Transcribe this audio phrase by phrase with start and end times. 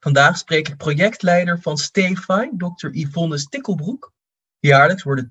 [0.00, 2.88] Vandaag spreek ik projectleider van Stefine, Dr.
[2.90, 4.12] Yvonne Stikkelbroek.
[4.58, 5.28] Jaarlijks worden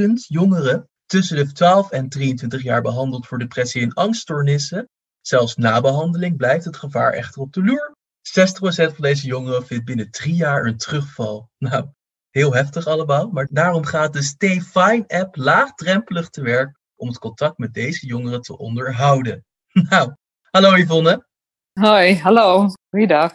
[0.00, 4.88] 20.000 jongeren tussen de 12 en 23 jaar behandeld voor depressie en angststoornissen.
[5.20, 7.94] Zelfs na behandeling blijft het gevaar echter op de loer.
[8.26, 11.50] 60% van deze jongeren vindt binnen drie jaar een terugval.
[11.58, 11.86] Nou,
[12.30, 17.74] heel heftig allemaal, maar daarom gaat de Stefine-app laagdrempelig te werk om het contact met
[17.74, 19.44] deze jongeren te onderhouden.
[19.72, 20.12] Nou,
[20.50, 21.26] hallo Yvonne.
[21.72, 22.70] Hoi, hallo.
[22.90, 23.34] Goeiedag.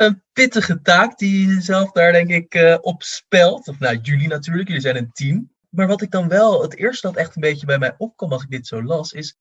[0.00, 3.68] Een pittige taak die je zelf daar denk ik uh, op spelt.
[3.68, 5.52] Of nou, jullie natuurlijk, jullie zijn een team.
[5.68, 8.42] Maar wat ik dan wel, het eerste dat echt een beetje bij mij opkwam als
[8.42, 9.36] ik dit zo las, is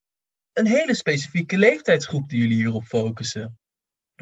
[0.54, 3.60] een hele specifieke leeftijdsgroep die jullie hierop focussen.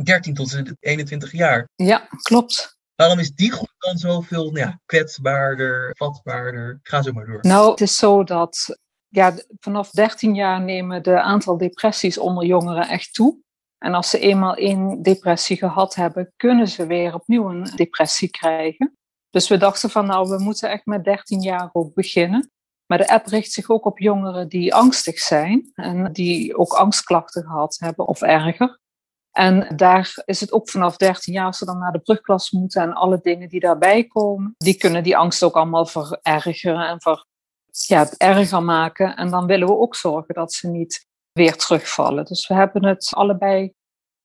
[0.04, 1.70] 13 tot 21 jaar.
[1.76, 2.78] Ja, klopt.
[2.96, 6.80] Waarom is die groep dan zoveel nou ja, kwetsbaarder, vatbaarder?
[6.84, 7.40] Ga zo maar door.
[7.42, 12.88] Nou, het is zo dat ja, vanaf 13 jaar nemen de aantal depressies onder jongeren
[12.88, 13.46] echt toe.
[13.78, 18.98] En als ze eenmaal één depressie gehad hebben, kunnen ze weer opnieuw een depressie krijgen.
[19.30, 22.52] Dus we dachten van nou, we moeten echt met 13 jaar ook beginnen.
[22.86, 27.44] Maar de app richt zich ook op jongeren die angstig zijn en die ook angstklachten
[27.44, 28.80] gehad hebben of erger.
[29.32, 32.82] En daar is het ook vanaf 13 jaar, als ze dan naar de brugklas moeten
[32.82, 37.26] en alle dingen die daarbij komen, die kunnen die angst ook allemaal verergeren en ver,
[37.72, 39.16] ja, erger maken.
[39.16, 41.06] En dan willen we ook zorgen dat ze niet
[41.38, 42.26] weer terugvallen.
[42.26, 43.74] Dus we hebben het allebei,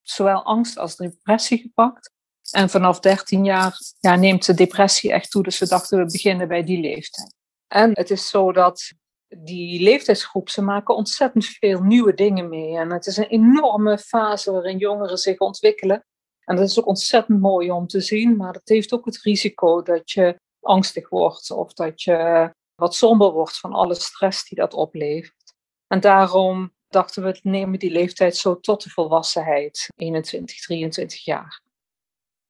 [0.01, 2.11] zowel angst als depressie gepakt.
[2.51, 5.43] En vanaf 13 jaar ja, neemt de depressie echt toe.
[5.43, 7.35] Dus we dachten, we beginnen bij die leeftijd.
[7.67, 8.93] En het is zo dat
[9.29, 12.77] die leeftijdsgroep, ze maken ontzettend veel nieuwe dingen mee.
[12.77, 16.07] En het is een enorme fase waarin jongeren zich ontwikkelen.
[16.45, 18.36] En dat is ook ontzettend mooi om te zien.
[18.36, 23.31] Maar het heeft ook het risico dat je angstig wordt of dat je wat somber
[23.31, 25.55] wordt van alle stress die dat oplevert.
[25.86, 31.61] En daarom dachten we, nemen die leeftijd zo tot de volwassenheid, 21, 23 jaar.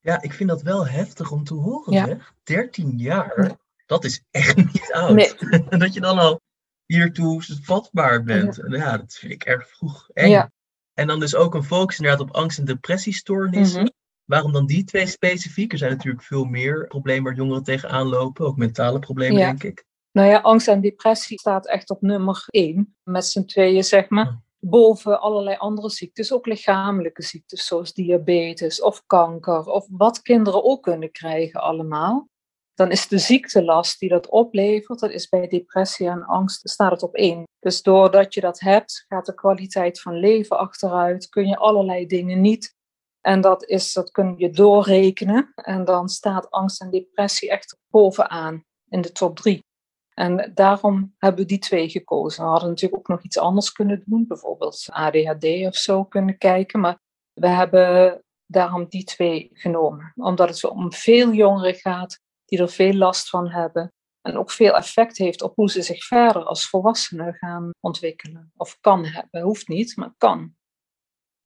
[0.01, 2.07] Ja, ik vind dat wel heftig om te horen, ja.
[2.07, 2.35] zeg.
[2.43, 5.15] 13 jaar, dat is echt niet oud.
[5.15, 5.69] Nee.
[5.79, 6.41] dat je dan al
[6.87, 8.57] hiertoe vatbaar bent.
[8.57, 8.77] Ja.
[8.77, 10.09] ja, dat vind ik erg vroeg.
[10.13, 10.51] En, ja.
[10.95, 13.81] en dan dus ook een focus inderdaad op angst- en depressiestoornissen.
[13.81, 14.01] Mm -hmm.
[14.25, 15.73] Waarom dan die twee specifiek?
[15.73, 19.85] Er zijn natuurlijk veel meer problemen waar jongeren tegenaan lopen, ook mentale problemen, denk ik.
[20.13, 22.97] Nou ja, angst en depressie staat echt op nummer één.
[23.03, 24.41] Met z'n tweeën, zeg maar.
[24.59, 29.65] Boven allerlei andere ziektes, ook lichamelijke ziektes zoals diabetes of kanker.
[29.65, 32.29] Of wat kinderen ook kunnen krijgen allemaal.
[32.75, 37.03] Dan is de ziektelast die dat oplevert, dat is bij depressie en angst, staat het
[37.03, 37.45] op één.
[37.59, 41.29] Dus doordat je dat hebt, gaat de kwaliteit van leven achteruit.
[41.29, 42.75] Kun je allerlei dingen niet.
[43.21, 45.53] En dat, is, dat kun je doorrekenen.
[45.55, 49.65] En dan staat angst en depressie echt bovenaan in de top drie.
[50.15, 52.45] En daarom hebben we die twee gekozen.
[52.45, 56.81] We hadden natuurlijk ook nog iets anders kunnen doen, bijvoorbeeld ADHD of zo kunnen kijken.
[56.81, 56.99] Maar
[57.33, 62.93] we hebben daarom die twee genomen, omdat het om veel jongeren gaat die er veel
[62.93, 63.93] last van hebben.
[64.21, 68.53] En ook veel effect heeft op hoe ze zich verder als volwassenen gaan ontwikkelen.
[68.57, 69.41] Of kan hebben.
[69.41, 70.55] Hoeft niet, maar kan.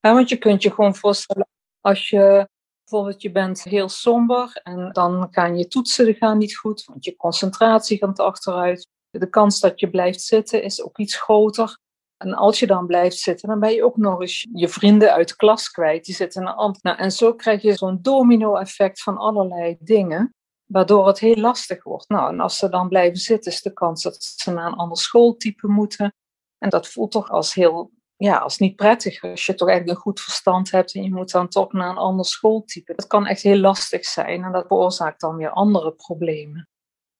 [0.01, 1.49] want je kunt je gewoon voorstellen,
[1.81, 2.49] als je
[2.91, 7.17] Bijvoorbeeld, je bent heel somber en dan gaan je toetsen gaan niet goed, want je
[7.17, 8.89] concentratie gaat achteruit.
[9.11, 11.79] De kans dat je blijft zitten is ook iets groter.
[12.17, 15.29] En als je dan blijft zitten, dan ben je ook nog eens je vrienden uit
[15.29, 16.05] de klas kwijt.
[16.05, 16.83] Die zitten in een ambt.
[16.83, 22.09] Nou, en zo krijg je zo'n domino-effect van allerlei dingen, waardoor het heel lastig wordt.
[22.09, 24.99] Nou, en als ze dan blijven zitten, is de kans dat ze naar een ander
[24.99, 26.15] schooltype moeten.
[26.59, 29.23] En dat voelt toch als heel ja, als niet prettig.
[29.23, 31.97] Als je toch eigenlijk een goed verstand hebt en je moet dan toch naar een
[31.97, 32.95] ander schooltype.
[32.95, 36.69] Dat kan echt heel lastig zijn en dat veroorzaakt dan weer andere problemen.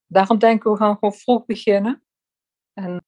[0.07, 2.03] Daarom denken we gaan gewoon vroeg beginnen.
[2.73, 3.05] En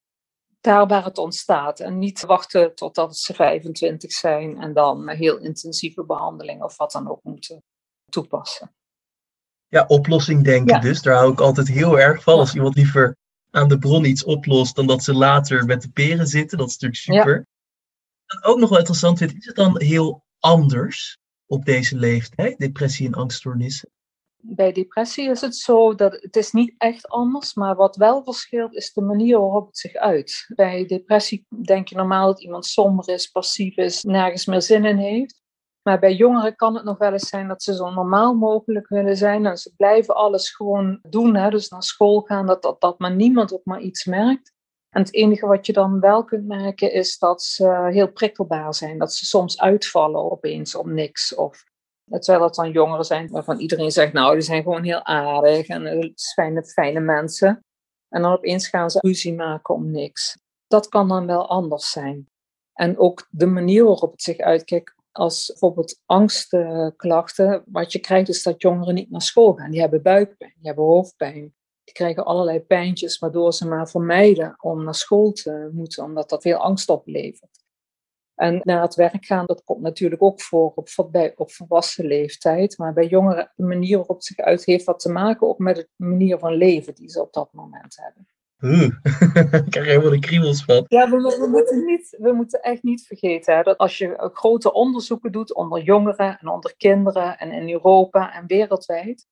[0.62, 1.80] daar waar het ontstaat.
[1.80, 7.09] En niet wachten totdat ze 25 zijn en dan heel intensieve behandeling of wat dan
[7.09, 7.63] ook moeten
[8.06, 8.74] toepassen.
[9.68, 11.01] Ja, oplossing denken dus.
[11.01, 12.39] Daar hou ik altijd heel erg van.
[12.39, 13.15] Als iemand liever
[13.51, 16.57] aan de bron iets oplost dan dat ze later met de peren zitten.
[16.57, 17.47] Dat is natuurlijk super
[18.42, 23.14] ook nog wel interessant vind, is het dan heel anders op deze leeftijd, depressie en
[23.14, 23.90] angststoornissen?
[24.42, 28.76] Bij depressie is het zo dat het is niet echt anders, maar wat wel verschilt
[28.76, 30.46] is de manier waarop het zich uit.
[30.56, 34.98] Bij depressie denk je normaal dat iemand somber is, passief is, nergens meer zin in
[34.98, 35.42] heeft.
[35.81, 39.18] Maar bij jongeren kan het nog wel eens zijn dat ze zo normaal mogelijk willen
[39.18, 39.46] zijn.
[39.46, 41.36] En ze blijven alles gewoon doen.
[41.36, 41.50] Hè?
[41.50, 44.54] Dus naar school gaan, dat, dat, dat maar niemand ook maar iets merkt.
[44.89, 48.97] En het enige wat je dan wel kunt merken is dat ze heel prikkelbaar zijn.
[48.97, 51.36] Dat ze soms uitvallen opeens om niks.
[51.36, 51.63] Of
[52.09, 56.13] terwijl dat dan jongeren zijn waarvan iedereen zegt, nou, die zijn gewoon heel aardig en
[56.33, 57.63] fijne, fijne mensen.
[58.09, 60.38] En dan opeens gaan ze ruzie maken om niks.
[60.68, 62.27] Dat kan dan wel anders zijn.
[62.74, 68.44] En ook de manier waarop het zich uitkijkt, als bijvoorbeeld angstklachten, wat je krijgt is
[68.44, 69.71] dat jongeren niet naar school gaan.
[69.71, 71.53] Die hebben buikpijn, die hebben hoofdpijn.
[71.89, 76.41] Die krijgen allerlei pijntjes, waardoor ze maar vermijden om naar school te moeten, omdat dat
[76.41, 77.63] veel angst oplevert.
[78.36, 82.77] En naar het werk gaan, dat komt natuurlijk ook voor op, bij, op volwassen leeftijd.
[82.77, 85.75] Maar bij jongeren, de manier waarop het zich uit heeft wat te maken ook met
[85.75, 88.27] de manier van leven die ze op dat moment hebben.
[89.65, 90.85] ik krijg helemaal de kriebels van.
[90.88, 94.74] Ja, we, we, moeten, niet, we moeten echt niet vergeten hè, dat als je grote
[94.74, 99.27] onderzoeken doet onder jongeren en onder kinderen en in Europa en wereldwijd,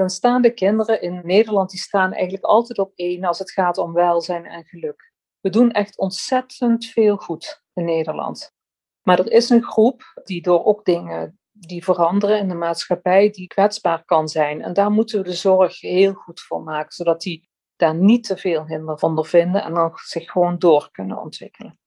[0.00, 3.78] dan staan de kinderen in Nederland, die staan eigenlijk altijd op één als het gaat
[3.78, 5.12] om welzijn en geluk.
[5.40, 8.52] We doen echt ontzettend veel goed in Nederland.
[9.02, 13.46] Maar er is een groep die door ook dingen die veranderen in de maatschappij, die
[13.46, 14.62] kwetsbaar kan zijn.
[14.62, 18.36] En daar moeten we de zorg heel goed voor maken, zodat die daar niet te
[18.36, 21.78] veel hinder van ondervinden en dan zich gewoon door kunnen ontwikkelen.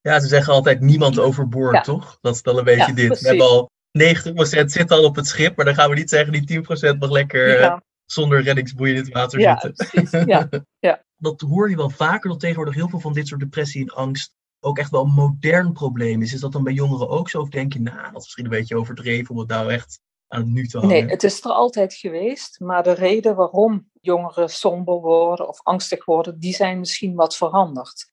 [0.00, 2.18] Ja, ze zeggen altijd niemand overboord, toch?
[2.20, 3.20] Dat is dan een beetje dit.
[3.20, 6.32] We hebben al 90% zit al op het schip, maar dan gaan we niet zeggen
[6.32, 6.62] die
[6.94, 9.86] 10% mag lekker eh, zonder reddingsboei in het water ja, zitten.
[9.86, 10.10] Precies.
[10.26, 10.48] Ja,
[10.78, 11.04] ja.
[11.16, 14.34] Dat hoor je wel vaker, dat tegenwoordig heel veel van dit soort depressie en angst
[14.64, 16.32] ook echt wel een modern probleem is.
[16.32, 17.40] Is dat dan bij jongeren ook zo?
[17.40, 20.40] Of denk je, nou, dat is misschien een beetje overdreven om het nou echt aan
[20.40, 20.94] het nu te hangen?
[20.94, 22.60] Nee, het is er altijd geweest.
[22.60, 28.10] Maar de reden waarom jongeren somber worden of angstig worden, die zijn misschien wat veranderd.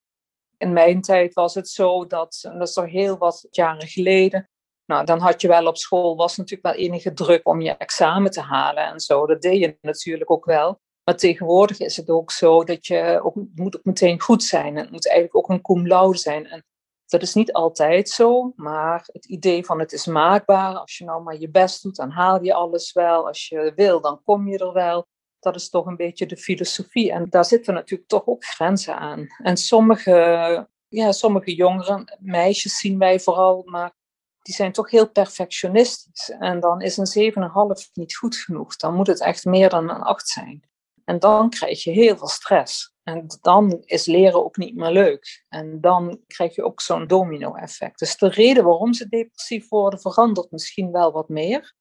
[0.57, 4.49] In mijn tijd was het zo dat, en dat is al heel wat jaren geleden,
[4.89, 8.31] nou, dan had je wel op school, was natuurlijk wel enige druk om je examen
[8.31, 9.25] te halen en zo.
[9.25, 10.80] Dat deed je natuurlijk ook wel.
[11.03, 13.19] Maar tegenwoordig is het ook zo dat je
[13.56, 14.75] moet ook meteen goed zijn.
[14.75, 16.47] Het moet eigenlijk ook een cum laude zijn.
[16.47, 16.65] En
[17.06, 20.75] dat is niet altijd zo, maar het idee van het is maakbaar.
[20.75, 23.27] Als je nou maar je best doet, dan haal je alles wel.
[23.27, 25.07] Als je wil, dan kom je er wel.
[25.39, 27.12] Dat is toch een beetje de filosofie.
[27.12, 29.27] En daar zitten natuurlijk toch ook grenzen aan.
[29.44, 33.97] En sommige, ja, sommige jongeren, meisjes zien wij vooral, maar
[34.41, 36.30] die zijn toch heel perfectionistisch.
[36.30, 38.75] En dan is een 7,5 niet goed genoeg.
[38.75, 40.69] Dan moet het echt meer dan een 8 zijn.
[41.06, 42.94] En dan krijg je heel veel stress.
[43.03, 45.45] En dan is leren ook niet meer leuk.
[45.50, 48.00] En dan krijg je ook zo'n domino-effect.
[48.00, 51.74] Dus de reden waarom ze depressief worden verandert misschien wel wat meer.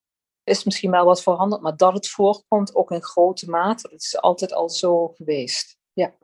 [0.44, 3.88] Is misschien wel wat veranderd, maar dat het voorkomt ook in grote mate.
[3.88, 5.78] Dat is altijd al zo geweest.
[5.92, 6.14] Ja.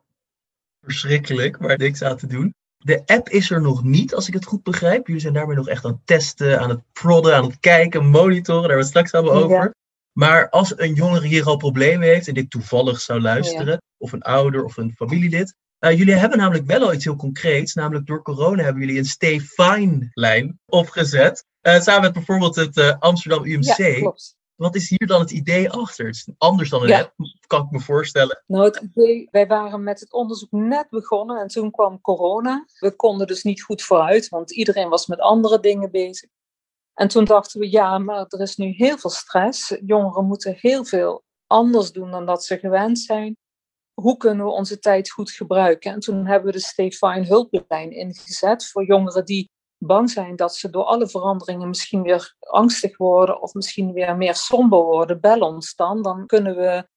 [0.81, 2.55] Verschrikkelijk, waar niks aan te doen.
[2.85, 5.07] De app is er nog niet, als ik het goed begrijp.
[5.07, 8.69] Jullie zijn daarmee nog echt aan het testen, aan het prodden, aan het kijken, monitoren.
[8.69, 9.75] Daar hebben we het straks allemaal over.
[10.13, 14.23] Maar als een jongere hier al problemen heeft en dit toevallig zou luisteren, of een
[14.23, 15.55] ouder of een familielid.
[15.81, 17.75] Uh, jullie hebben namelijk wel al iets heel concreets.
[17.75, 21.45] Namelijk door corona hebben jullie een Stay Fine-lijn opgezet.
[21.63, 23.77] Uh, samen met bijvoorbeeld het uh, Amsterdam UMC.
[23.77, 24.37] Ja, klopt.
[24.57, 26.07] Wat is hier dan het idee achter?
[26.07, 27.01] Het is anders dan een ja.
[27.01, 27.15] app,
[27.47, 28.43] kan ik me voorstellen.
[28.47, 32.67] Nou, het idee, wij waren met het onderzoek net begonnen en toen kwam corona.
[32.79, 36.31] We konden dus niet goed vooruit, want iedereen was met andere dingen bezig.
[36.95, 39.77] En toen dachten we, ja, maar er is nu heel veel stress.
[39.87, 43.37] Jongeren moeten heel veel anders doen dan dat ze gewend zijn.
[43.95, 45.93] Hoe kunnen we onze tijd goed gebruiken?
[45.93, 49.51] En toen hebben we de Stefine hulplijn ingezet voor jongeren die
[49.87, 54.35] bang zijn dat ze door alle veranderingen misschien weer angstig worden of misschien weer meer
[54.35, 55.21] somber worden.
[55.21, 56.89] Bel ons dan, dan kunnen we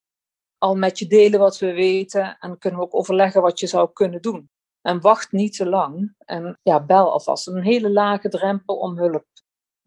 [0.58, 3.90] al met je delen wat we weten en kunnen we ook overleggen wat je zou
[3.94, 4.50] kunnen doen.
[4.82, 7.48] En wacht niet te lang en ja, bel alvast.
[7.48, 9.26] Een hele lage drempel om hulp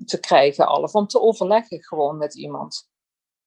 [0.05, 2.89] te krijgen, alle, om te overleggen gewoon met iemand.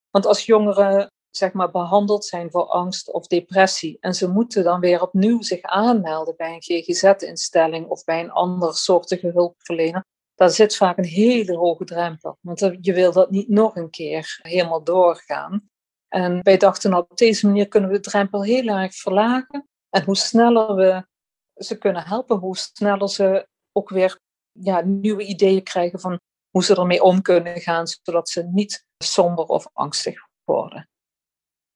[0.10, 4.80] Want als jongeren zeg maar, behandeld zijn voor angst of depressie en ze moeten dan
[4.80, 10.76] weer opnieuw zich aanmelden bij een GGZ-instelling of bij een andere soortige hulpverlener, daar zit
[10.76, 12.38] vaak een hele hoge drempel.
[12.42, 15.70] Want je wil dat niet nog een keer helemaal doorgaan.
[16.08, 19.68] En wij dachten, nou, op deze manier kunnen we de drempel heel erg verlagen.
[19.90, 21.06] En hoe sneller we
[21.56, 24.20] ze kunnen helpen, hoe sneller ze ook weer
[24.52, 29.46] ja, nieuwe ideeën krijgen van hoe ze ermee om kunnen gaan, zodat ze niet somber
[29.46, 30.90] of angstig worden.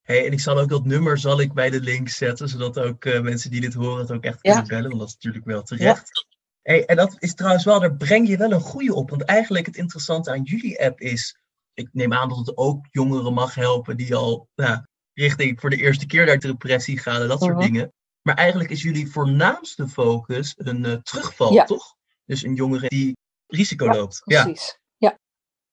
[0.07, 3.05] Hey, en ik zal ook dat nummer zal ik bij de link zetten, zodat ook
[3.05, 5.63] uh, mensen die dit horen het ook echt kunnen bellen, want dat is natuurlijk wel
[5.63, 6.25] terecht.
[6.61, 9.65] Hey, en dat is trouwens wel, daar breng je wel een goede op, want eigenlijk
[9.65, 11.37] het interessante aan jullie app is,
[11.73, 14.81] ik neem aan dat het ook jongeren mag helpen die al nou,
[15.13, 17.65] richting voor de eerste keer naar depressie gaan en dat soort mhm.
[17.65, 17.93] dingen.
[18.21, 21.95] Maar eigenlijk is jullie voornaamste focus een uh, terugval, toch?
[22.25, 24.21] Dus een jongere die risico loopt.
[24.23, 24.79] Precies.
[24.97, 25.09] Ja.
[25.09, 25.19] ja.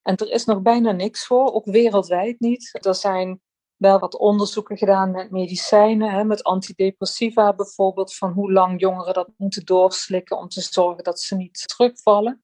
[0.02, 2.78] En er is nog bijna niks voor, ook wereldwijd niet.
[2.86, 3.42] Er zijn
[3.76, 9.31] wel wat onderzoeken gedaan met medicijnen, hè, met antidepressiva bijvoorbeeld, van hoe lang jongeren dat
[9.37, 12.43] moeten doorslikken om te zorgen dat ze niet terugvallen.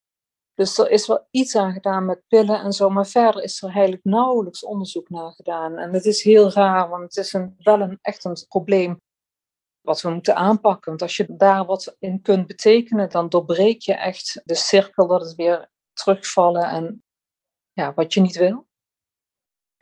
[0.54, 3.68] Dus er is wel iets aan gedaan met pillen en zo, maar verder is er
[3.70, 5.78] eigenlijk nauwelijks onderzoek naar gedaan.
[5.78, 9.00] En het is heel raar, want het is een, wel een, echt een probleem
[9.80, 10.90] wat we moeten aanpakken.
[10.90, 15.20] Want als je daar wat in kunt betekenen, dan doorbreek je echt de cirkel dat
[15.20, 17.04] het weer terugvallen en
[17.72, 18.68] ja, wat je niet wil.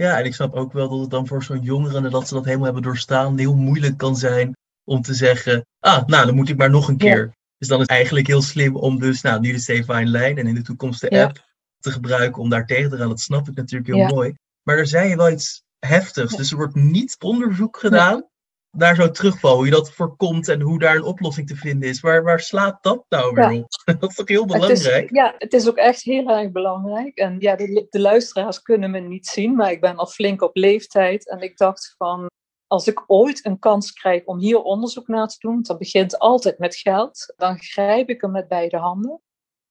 [0.02, 2.44] Ja, en ik snap ook wel dat het dan voor zo'n jongeren, dat ze dat
[2.44, 6.56] helemaal hebben doorstaan, heel moeilijk kan zijn om te zeggen, ah, nou, dan moet ik
[6.56, 7.32] maar nog een keer.
[7.58, 10.38] Dus dan is het eigenlijk heel slim om dus, nou, nu de Save Fine lijn
[10.38, 11.44] en in de toekomst de app
[11.78, 13.08] te gebruiken om daar tegen te gaan.
[13.08, 14.34] Dat snap ik natuurlijk heel mooi.
[14.62, 16.36] Maar er zei je wel iets heftigs.
[16.36, 18.28] Dus er wordt niet onderzoek gedaan
[18.70, 22.00] naar zo'n terugval, hoe je dat voorkomt en hoe daar een oplossing te vinden is.
[22.00, 23.68] Waar, waar slaat dat nou weer op?
[24.00, 24.84] Dat is toch heel belangrijk?
[24.84, 27.16] Het is, ja, het is ook echt heel erg belangrijk.
[27.16, 30.56] En ja, de, de luisteraars kunnen me niet zien, maar ik ben al flink op
[30.56, 31.28] leeftijd.
[31.28, 32.26] En ik dacht van,
[32.66, 36.58] als ik ooit een kans krijg om hier onderzoek naar te doen, dat begint altijd
[36.58, 39.22] met geld, dan grijp ik hem met beide handen.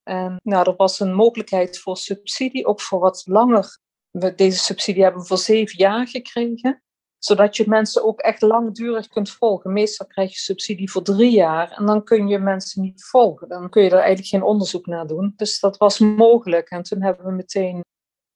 [0.03, 3.79] En nou, er was een mogelijkheid voor subsidie, ook voor wat langer.
[4.09, 6.81] We deze subsidie hebben we voor zeven jaar gekregen
[7.19, 9.73] zodat je mensen ook echt langdurig kunt volgen.
[9.73, 13.47] Meestal krijg je subsidie voor drie jaar en dan kun je mensen niet volgen.
[13.47, 15.33] Dan kun je er eigenlijk geen onderzoek naar doen.
[15.35, 16.69] Dus dat was mogelijk.
[16.69, 17.81] En toen hebben we meteen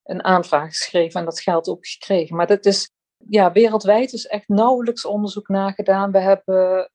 [0.04, 2.36] een aanvraag geschreven en dat geld ook gekregen.
[2.36, 2.90] Maar dat is,
[3.28, 6.12] ja, wereldwijd is echt nauwelijks onderzoek naar gedaan.
[6.12, 6.92] We hebben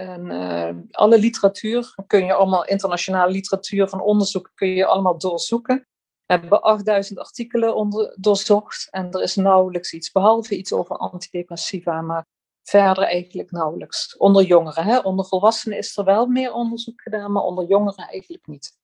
[0.00, 5.86] uh, alle literatuur, kun je allemaal internationale literatuur van onderzoek, kun je allemaal doorzoeken.
[6.30, 12.00] We hebben 8000 artikelen onder, doorzocht en er is nauwelijks iets, behalve iets over antidepressiva,
[12.00, 12.26] maar
[12.62, 14.16] verder eigenlijk nauwelijks.
[14.16, 14.98] Onder jongeren, hè?
[14.98, 18.78] onder volwassenen is er wel meer onderzoek gedaan, maar onder jongeren eigenlijk niet.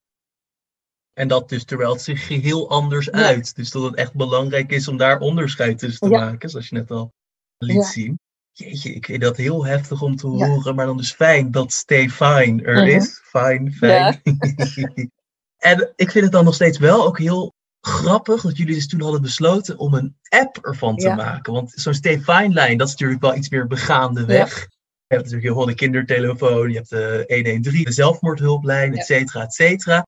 [1.13, 3.55] En dat dus terwijl het zich geheel anders uit.
[3.55, 6.91] Dus dat het echt belangrijk is om daar onderscheid tussen te maken, zoals je net
[6.91, 7.13] al
[7.57, 8.19] liet zien.
[8.51, 12.09] Jeetje, ik vind dat heel heftig om te horen, maar dan is fijn dat Stay
[12.09, 12.95] Fine er mhm.
[12.95, 13.21] is.
[13.23, 14.21] Fine, fijn.
[15.57, 19.01] En ik vind het dan nog steeds wel ook heel grappig dat jullie dus toen
[19.01, 21.53] hadden besloten om een app ervan te maken.
[21.53, 24.59] Want zo'n Stay Fine lijn, dat is natuurlijk wel iets meer begaande weg.
[24.59, 29.43] Je hebt natuurlijk heel veel de kindertelefoon, je hebt de 113, de zelfmoordhulplijn, et cetera,
[29.43, 30.05] et cetera.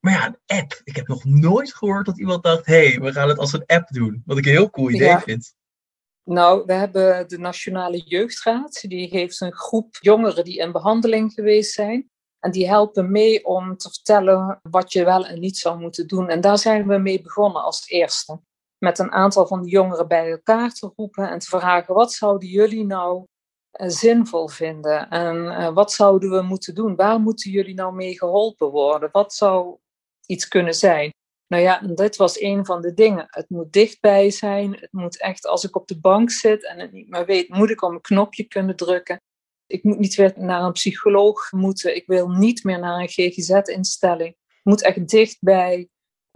[0.00, 0.80] Maar ja, een app.
[0.84, 3.66] Ik heb nog nooit gehoord dat iemand dacht, hé, hey, we gaan het als een
[3.66, 4.22] app doen.
[4.26, 5.54] Wat ik een heel cool idee vind.
[6.24, 8.80] Nou, we hebben de Nationale Jeugdraad.
[8.80, 12.10] Die heeft een groep jongeren die in behandeling geweest zijn.
[12.42, 16.28] En die helpen mee om te vertellen wat je wel en niet zou moeten doen.
[16.28, 18.40] En daar zijn we mee begonnen als eerste.
[18.78, 22.48] Met een aantal van die jongeren bij elkaar te roepen en te vragen: wat zouden
[22.48, 23.26] jullie nou
[23.80, 25.08] uh, zinvol vinden?
[25.08, 26.96] En uh, wat zouden we moeten doen?
[26.96, 29.08] Waar moeten jullie nou mee geholpen worden?
[29.12, 29.76] Wat zou
[30.26, 31.10] iets kunnen zijn?
[31.46, 33.26] Nou ja, dit was een van de dingen.
[33.30, 34.72] Het moet dichtbij zijn.
[34.72, 37.70] Het moet echt, als ik op de bank zit en het niet meer weet, moet
[37.70, 39.20] ik op een knopje kunnen drukken.
[39.72, 41.96] Ik moet niet weer naar een psycholoog moeten.
[41.96, 44.36] Ik wil niet meer naar een GGZ-instelling.
[44.62, 45.88] Moet echt dichtbij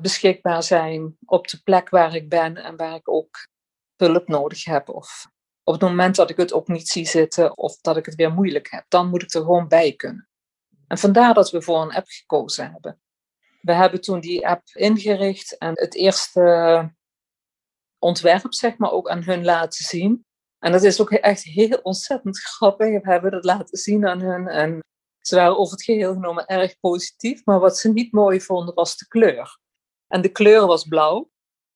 [0.02, 3.48] beschikbaar zijn op de plek waar ik ben en waar ik ook
[3.96, 4.88] hulp nodig heb.
[4.88, 5.26] Of
[5.62, 8.32] op het moment dat ik het ook niet zie zitten of dat ik het weer
[8.32, 10.28] moeilijk heb, dan moet ik er gewoon bij kunnen.
[10.86, 13.00] En vandaar dat we voor een app gekozen hebben.
[13.60, 16.94] We hebben toen die app ingericht en het eerste
[17.98, 20.25] ontwerp, zeg maar, ook aan hun laten zien.
[20.58, 23.02] En dat is ook echt heel ontzettend grappig.
[23.02, 24.48] We hebben dat laten zien aan hun.
[24.48, 24.84] En
[25.20, 27.44] ze waren over het geheel genomen erg positief.
[27.44, 29.58] Maar wat ze niet mooi vonden was de kleur.
[30.08, 31.30] En de kleur was blauw.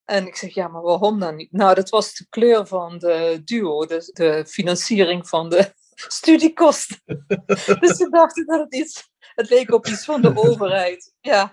[0.05, 1.53] En ik zeg, ja, maar waarom dan niet?
[1.53, 7.03] Nou, dat was de kleur van de duo, dus de financiering van de studiekosten.
[7.81, 11.15] dus ze dachten dat het iets, het leek op iets van de overheid.
[11.21, 11.53] Ja,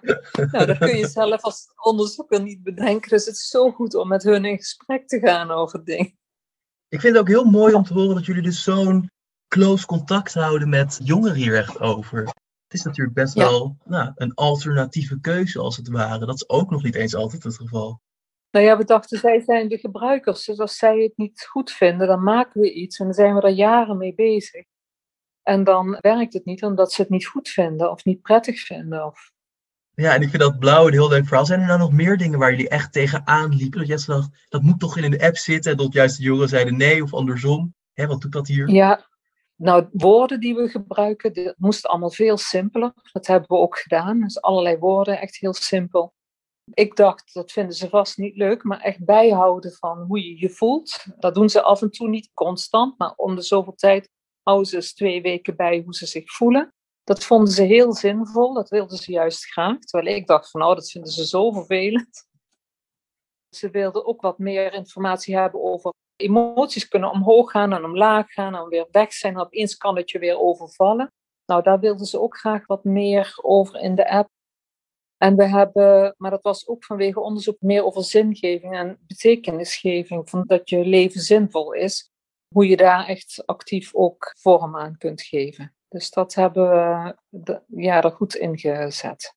[0.51, 3.09] nou, dat kun je zelf als onderzoeker niet bedenken.
[3.09, 6.17] Dus het is zo goed om met hun in gesprek te gaan over dingen.
[6.89, 9.09] Ik vind het ook heel mooi om te horen dat jullie dus zo'n
[9.47, 12.19] close contact houden met jongeren hier echt over.
[12.19, 16.25] Het is natuurlijk best wel nou, een alternatieve keuze als het ware.
[16.25, 18.01] Dat is ook nog niet eens altijd het geval.
[18.51, 20.45] Nou ja, we dachten, zij zijn de gebruikers.
[20.45, 22.99] Dus als zij het niet goed vinden, dan maken we iets.
[22.99, 24.65] En dan zijn we er jaren mee bezig.
[25.43, 29.05] En dan werkt het niet omdat ze het niet goed vinden of niet prettig vinden.
[29.05, 29.31] Of
[30.01, 31.45] ja, en ik vind dat blauw een heel leuk verhaal.
[31.45, 33.79] Zijn er nou nog meer dingen waar jullie echt tegenaan liepen?
[33.79, 35.71] Dat jij dacht, dat moet toch in de app zitten?
[35.71, 37.75] En dat juist de jongeren zeiden nee of andersom.
[37.93, 38.69] Hè, wat doet dat hier?
[38.69, 39.07] Ja,
[39.55, 42.93] nou, woorden die we gebruiken, dat moest allemaal veel simpeler.
[43.11, 44.19] Dat hebben we ook gedaan.
[44.19, 46.13] Dus allerlei woorden, echt heel simpel.
[46.73, 50.49] Ik dacht, dat vinden ze vast niet leuk, maar echt bijhouden van hoe je je
[50.49, 51.05] voelt.
[51.19, 54.09] Dat doen ze af en toe niet constant, maar om de zoveel tijd
[54.43, 56.73] houden ze eens twee weken bij hoe ze zich voelen.
[57.07, 59.79] Dat vonden ze heel zinvol, dat wilden ze juist graag.
[59.79, 62.27] Terwijl ik dacht van nou, dat vinden ze zo vervelend.
[63.55, 68.55] Ze wilden ook wat meer informatie hebben over emoties kunnen omhoog gaan en omlaag gaan
[68.55, 69.33] en weer weg zijn.
[69.33, 71.13] En opeens kan het je weer overvallen.
[71.45, 74.29] Nou, daar wilden ze ook graag wat meer over in de app.
[75.17, 80.43] En we hebben, maar dat was ook vanwege onderzoek meer over zingeving en betekenisgeving, van
[80.45, 82.11] dat je leven zinvol is,
[82.53, 85.76] hoe je daar echt actief ook vorm aan kunt geven.
[85.89, 86.69] Dus dat hebben
[87.29, 89.35] we ja, er goed in gezet.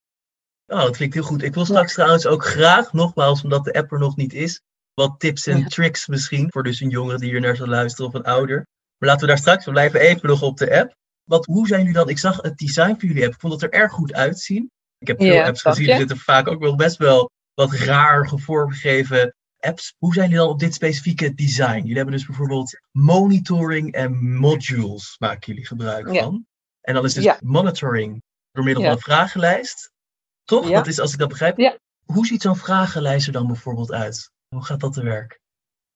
[0.67, 1.43] Oh, dat klinkt heel goed.
[1.43, 4.61] Ik wil straks trouwens ook graag, nogmaals, omdat de app er nog niet is,
[4.93, 8.13] wat tips en tricks misschien voor dus een jongere die hier naar zal luisteren of
[8.13, 8.67] een ouder.
[8.97, 10.95] Maar laten we daar straks, we blijven even nog op de app.
[11.23, 12.09] Wat, hoe zijn jullie dan?
[12.09, 13.33] Ik zag het design van jullie app.
[13.33, 14.71] Ik vond het er erg goed uitzien.
[14.97, 15.89] Ik heb veel apps gezien.
[15.89, 19.95] Er zitten vaak ook wel best wel wat raar gevormgegeven apps.
[19.97, 21.77] Hoe zijn jullie dan op dit specifieke design?
[21.77, 26.45] Jullie hebben dus bijvoorbeeld monitoring en modules maken jullie gebruik van.
[26.81, 29.91] En dan is dus monitoring door middel van een vragenlijst.
[30.43, 30.69] Toch?
[30.69, 31.79] Dat is, als ik dat begrijp.
[32.05, 34.31] Hoe ziet zo'n vragenlijst er dan bijvoorbeeld uit?
[34.49, 35.39] Hoe gaat dat te werk?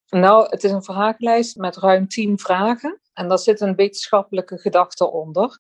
[0.10, 3.00] Nou, het is een vragenlijst met ruim tien vragen.
[3.14, 5.60] En daar zit een wetenschappelijke gedachte onder.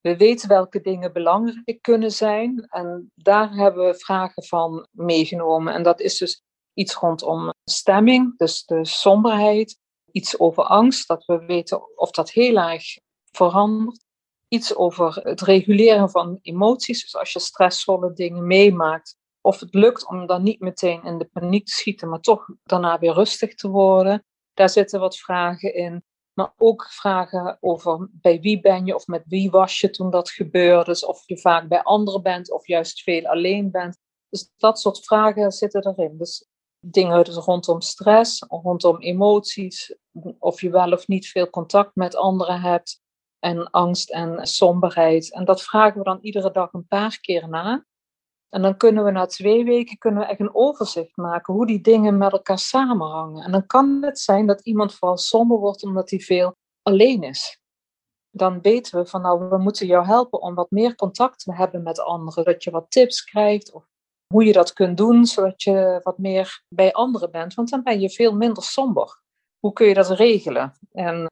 [0.00, 2.66] We weten welke dingen belangrijk kunnen zijn.
[2.68, 5.74] En daar hebben we vragen van meegenomen.
[5.74, 6.42] En dat is dus
[6.74, 9.78] iets rondom stemming, dus de somberheid.
[10.12, 12.84] Iets over angst, dat we weten of dat heel erg
[13.30, 14.04] verandert.
[14.48, 17.02] Iets over het reguleren van emoties.
[17.02, 21.28] Dus als je stressvolle dingen meemaakt, of het lukt om dan niet meteen in de
[21.32, 24.24] paniek te schieten, maar toch daarna weer rustig te worden.
[24.54, 26.04] Daar zitten wat vragen in.
[26.34, 30.30] Maar ook vragen over bij wie ben je of met wie was je toen dat
[30.30, 30.84] gebeurde.
[30.84, 33.98] Dus of je vaak bij anderen bent of juist veel alleen bent.
[34.28, 36.18] Dus dat soort vragen zitten erin.
[36.18, 36.48] Dus
[36.90, 39.96] dingen rondom stress, rondom emoties,
[40.38, 43.02] of je wel of niet veel contact met anderen hebt.
[43.38, 45.32] En angst en somberheid.
[45.32, 47.84] En dat vragen we dan iedere dag een paar keer na.
[48.48, 51.80] En dan kunnen we na twee weken kunnen we echt een overzicht maken hoe die
[51.80, 53.44] dingen met elkaar samenhangen.
[53.44, 57.60] En dan kan het zijn dat iemand vooral somber wordt omdat hij veel alleen is.
[58.30, 61.82] Dan weten we van nou, we moeten jou helpen om wat meer contact te hebben
[61.82, 62.44] met anderen.
[62.44, 63.84] Dat je wat tips krijgt of
[64.26, 67.54] hoe je dat kunt doen, zodat je wat meer bij anderen bent.
[67.54, 69.22] Want dan ben je veel minder somber.
[69.58, 70.78] Hoe kun je dat regelen?
[70.92, 71.26] En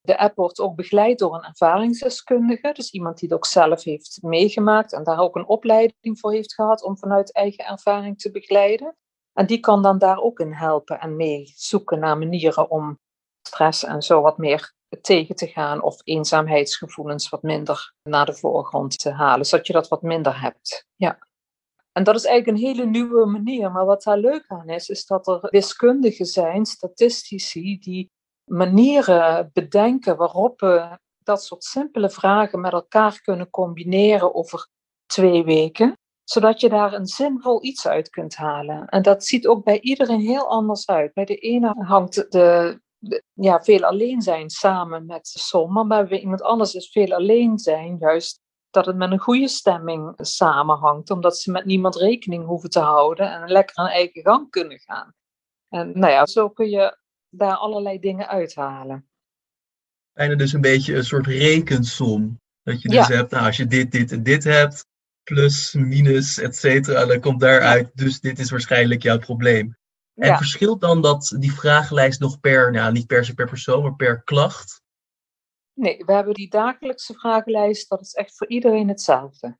[0.00, 4.18] de app wordt ook begeleid door een ervaringsdeskundige, dus iemand die het ook zelf heeft
[4.22, 8.96] meegemaakt en daar ook een opleiding voor heeft gehad om vanuit eigen ervaring te begeleiden.
[9.32, 12.98] En die kan dan daar ook in helpen en mee zoeken naar manieren om
[13.46, 18.98] stress en zo wat meer tegen te gaan of eenzaamheidsgevoelens wat minder naar de voorgrond
[18.98, 20.86] te halen, zodat je dat wat minder hebt.
[20.96, 21.28] Ja.
[21.92, 23.72] En dat is eigenlijk een hele nieuwe manier.
[23.72, 28.10] Maar wat daar leuk aan is, is dat er wiskundigen zijn, statistici, die
[28.44, 34.68] manieren bedenken waarop we dat soort simpele vragen met elkaar kunnen combineren over
[35.06, 38.86] twee weken, zodat je daar een zinvol iets uit kunt halen.
[38.88, 41.12] En dat ziet ook bij iedereen heel anders uit.
[41.12, 42.80] Bij de ene hangt de,
[43.32, 47.58] ja, veel alleen zijn samen met de som, maar bij iemand anders is veel alleen
[47.58, 52.70] zijn juist dat het met een goede stemming samenhangt, omdat ze met niemand rekening hoeven
[52.70, 55.14] te houden en lekker aan eigen gang kunnen gaan.
[55.68, 59.08] En nou ja, zo kun je daar allerlei dingen uithalen.
[60.12, 62.38] Bijna dus een beetje een soort rekensom.
[62.62, 64.86] Dat je dus hebt, nou, als je dit, dit en dit hebt,
[65.22, 69.78] plus, minus, et cetera, dan komt daaruit, dus dit is waarschijnlijk jouw probleem.
[70.14, 73.94] En verschilt dan dat die vragenlijst nog per, nou niet per se per persoon, maar
[73.94, 74.82] per klacht?
[75.80, 79.58] Nee, we hebben die dagelijkse vragenlijst, dat is echt voor iedereen hetzelfde.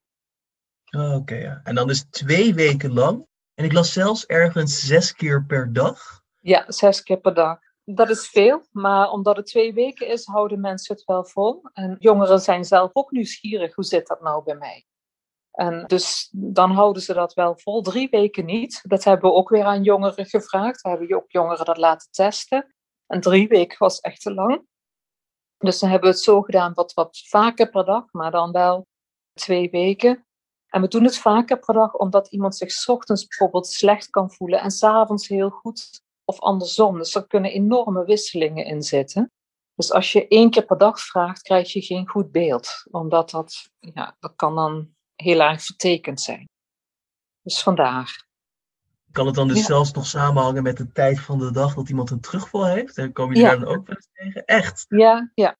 [0.90, 1.60] Oh, oké, ja.
[1.64, 3.26] En dan is twee weken lang.
[3.54, 6.22] En ik las zelfs ergens zes keer per dag.
[6.40, 7.58] Ja, zes keer per dag.
[7.84, 11.60] Dat is veel, maar omdat het twee weken is, houden mensen het wel vol.
[11.72, 14.84] En jongeren zijn zelf ook nieuwsgierig, hoe zit dat nou bij mij?
[15.50, 17.82] En dus dan houden ze dat wel vol.
[17.82, 18.80] Drie weken niet.
[18.82, 20.80] Dat hebben we ook weer aan jongeren gevraagd.
[20.80, 22.74] We hebben ook jongeren dat laten testen.
[23.06, 24.68] En drie weken was echt te lang.
[25.60, 28.86] Dus dan hebben we het zo gedaan wat, wat vaker per dag, maar dan wel
[29.32, 30.26] twee weken.
[30.68, 34.60] En we doen het vaker per dag omdat iemand zich ochtends bijvoorbeeld slecht kan voelen
[34.60, 36.98] en s'avonds heel goed of andersom.
[36.98, 39.32] Dus er kunnen enorme wisselingen in zitten.
[39.74, 43.70] Dus als je één keer per dag vraagt, krijg je geen goed beeld, omdat dat,
[43.78, 46.48] ja, dat kan dan heel erg vertekend zijn.
[47.42, 48.28] Dus vandaar.
[49.12, 52.10] Kan het dan dus zelfs nog samenhangen met de tijd van de dag dat iemand
[52.10, 52.96] een terugval heeft?
[52.96, 54.44] En kom je daar dan ook wel eens tegen?
[54.44, 54.84] Echt?
[54.88, 55.58] Ja, ja.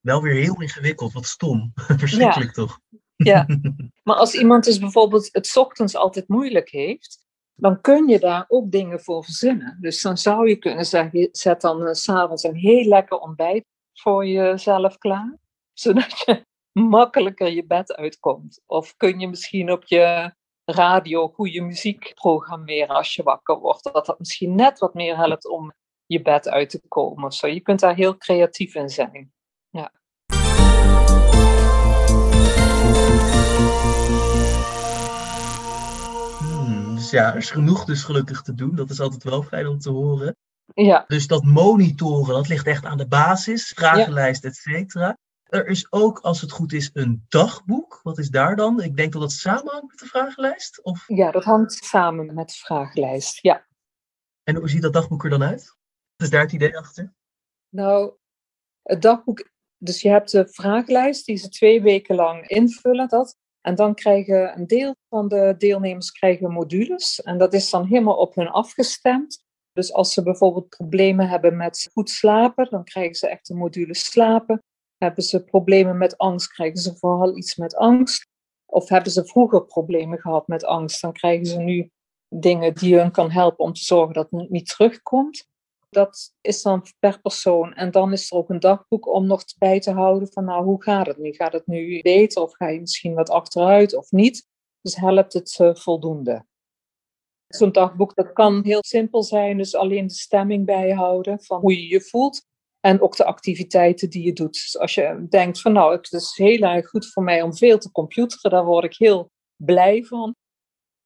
[0.00, 1.72] Wel weer heel ingewikkeld, wat stom.
[1.74, 2.80] Verschrikkelijk toch?
[3.16, 3.46] Ja,
[4.04, 8.70] maar als iemand dus bijvoorbeeld het ochtends altijd moeilijk heeft, dan kun je daar ook
[8.70, 9.76] dingen voor verzinnen.
[9.80, 13.64] Dus dan zou je kunnen zeggen, zet dan s eh, s'avonds een heel lekker ontbijt
[13.92, 15.38] voor jezelf klaar.
[15.72, 18.62] Zodat je makkelijker je bed uitkomt.
[18.66, 20.34] Of kun je misschien op je
[20.72, 23.92] radio goede muziek programmeren als je wakker wordt.
[23.92, 25.72] Dat dat misschien net wat meer helpt om
[26.06, 27.32] je bed uit te komen.
[27.32, 29.32] Zo, je kunt daar heel creatief in zijn.
[29.68, 29.92] Ja.
[36.38, 38.74] Hmm, dus ja, er is genoeg dus gelukkig te doen.
[38.74, 40.36] Dat is altijd wel fijn om te horen.
[40.74, 41.04] Ja.
[41.06, 45.16] Dus dat monitoren, dat ligt echt aan de basis, vragenlijst, et cetera.
[45.50, 48.00] Er is ook, als het goed is, een dagboek.
[48.02, 48.82] Wat is daar dan?
[48.82, 50.82] Ik denk dat dat samenhangt met de vragenlijst?
[50.82, 51.04] Of...
[51.06, 53.66] Ja, dat hangt samen met de vragenlijst, ja.
[54.42, 55.76] En hoe ziet dat dagboek er dan uit?
[56.16, 57.14] Wat is daar het idee achter?
[57.68, 58.12] Nou,
[58.82, 63.08] het dagboek, dus je hebt de vragenlijst die ze twee weken lang invullen.
[63.08, 63.36] Dat.
[63.60, 67.22] En dan krijgen een deel van de deelnemers krijgen modules.
[67.22, 69.44] En dat is dan helemaal op hun afgestemd.
[69.72, 73.94] Dus als ze bijvoorbeeld problemen hebben met goed slapen, dan krijgen ze echt een module
[73.94, 74.62] slapen.
[75.04, 78.28] Hebben ze problemen met angst, krijgen ze vooral iets met angst.
[78.66, 81.90] Of hebben ze vroeger problemen gehad met angst, dan krijgen ze nu
[82.28, 85.48] dingen die hun kan helpen om te zorgen dat het niet terugkomt.
[85.90, 87.74] Dat is dan per persoon.
[87.74, 90.82] En dan is er ook een dagboek om nog bij te houden van nou, hoe
[90.82, 91.32] gaat het nu?
[91.32, 94.48] Gaat het nu beter of ga je misschien wat achteruit of niet?
[94.80, 96.46] Dus helpt het uh, voldoende.
[97.48, 101.88] Zo'n dagboek dat kan heel simpel zijn, dus alleen de stemming bijhouden van hoe je
[101.88, 102.48] je voelt.
[102.80, 104.52] En ook de activiteiten die je doet.
[104.52, 107.78] Dus als je denkt van nou, het is heel erg goed voor mij om veel
[107.78, 110.36] te computeren, daar word ik heel blij van.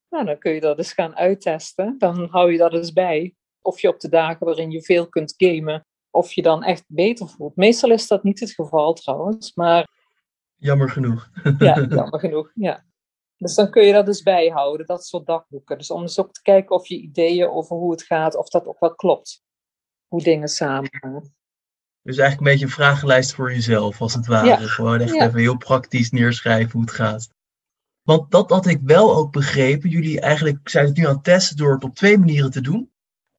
[0.09, 1.95] Nou, dan kun je dat eens gaan uittesten.
[1.97, 3.35] Dan hou je dat eens bij.
[3.61, 7.27] Of je op de dagen waarin je veel kunt gamen, of je dan echt beter
[7.27, 7.55] voelt.
[7.55, 9.87] Meestal is dat niet het geval trouwens, maar...
[10.55, 11.29] Jammer genoeg.
[11.57, 12.85] ja, jammer genoeg, ja.
[13.37, 15.77] Dus dan kun je dat dus bijhouden, dat soort dagboeken.
[15.77, 18.67] Dus om eens ook te kijken of je ideeën over hoe het gaat, of dat
[18.67, 19.43] ook wel klopt.
[20.07, 21.33] Hoe dingen samengaan.
[22.05, 24.67] Dus eigenlijk een beetje een vragenlijst voor jezelf, als het ware.
[24.67, 27.29] Gewoon echt even heel praktisch neerschrijven hoe het gaat.
[28.03, 29.89] Want dat had ik wel ook begrepen.
[29.89, 32.91] Jullie eigenlijk zijn het nu aan het testen door het op twee manieren te doen.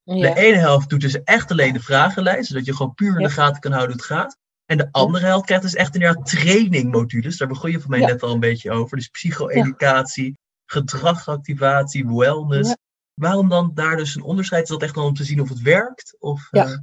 [0.04, 3.30] De ene helft doet dus echt alleen de vragenlijst, zodat je gewoon puur in de
[3.30, 4.36] gaten kan houden hoe het gaat.
[4.64, 7.36] En de andere helft krijgt dus echt inderdaad trainingmodules.
[7.36, 8.96] Daar begon je van mij net al een beetje over.
[8.96, 10.38] Dus psycho-educatie,
[10.70, 12.76] gedragsactivatie, wellness.
[13.14, 14.62] Waarom dan daar dus een onderscheid?
[14.62, 16.16] Is dat echt dan om te zien of het werkt?
[16.18, 16.76] Of, ja, uh...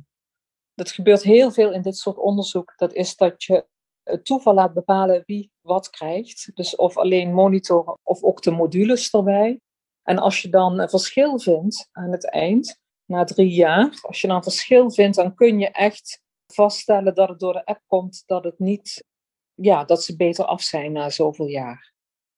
[0.76, 2.74] dat gebeurt heel veel in dit soort onderzoek.
[2.76, 3.66] Dat is dat je
[4.04, 6.52] het toeval laat bepalen wie wat krijgt.
[6.54, 9.60] Dus of alleen monitoren of ook de modules erbij.
[10.04, 14.28] En als je dan een verschil vindt aan het eind, na drie jaar, als je
[14.28, 18.24] dan een verschil vindt, dan kun je echt vaststellen dat het door de app komt
[18.26, 19.06] dat het niet,
[19.54, 21.94] ja, dat ze beter af zijn na zoveel jaar.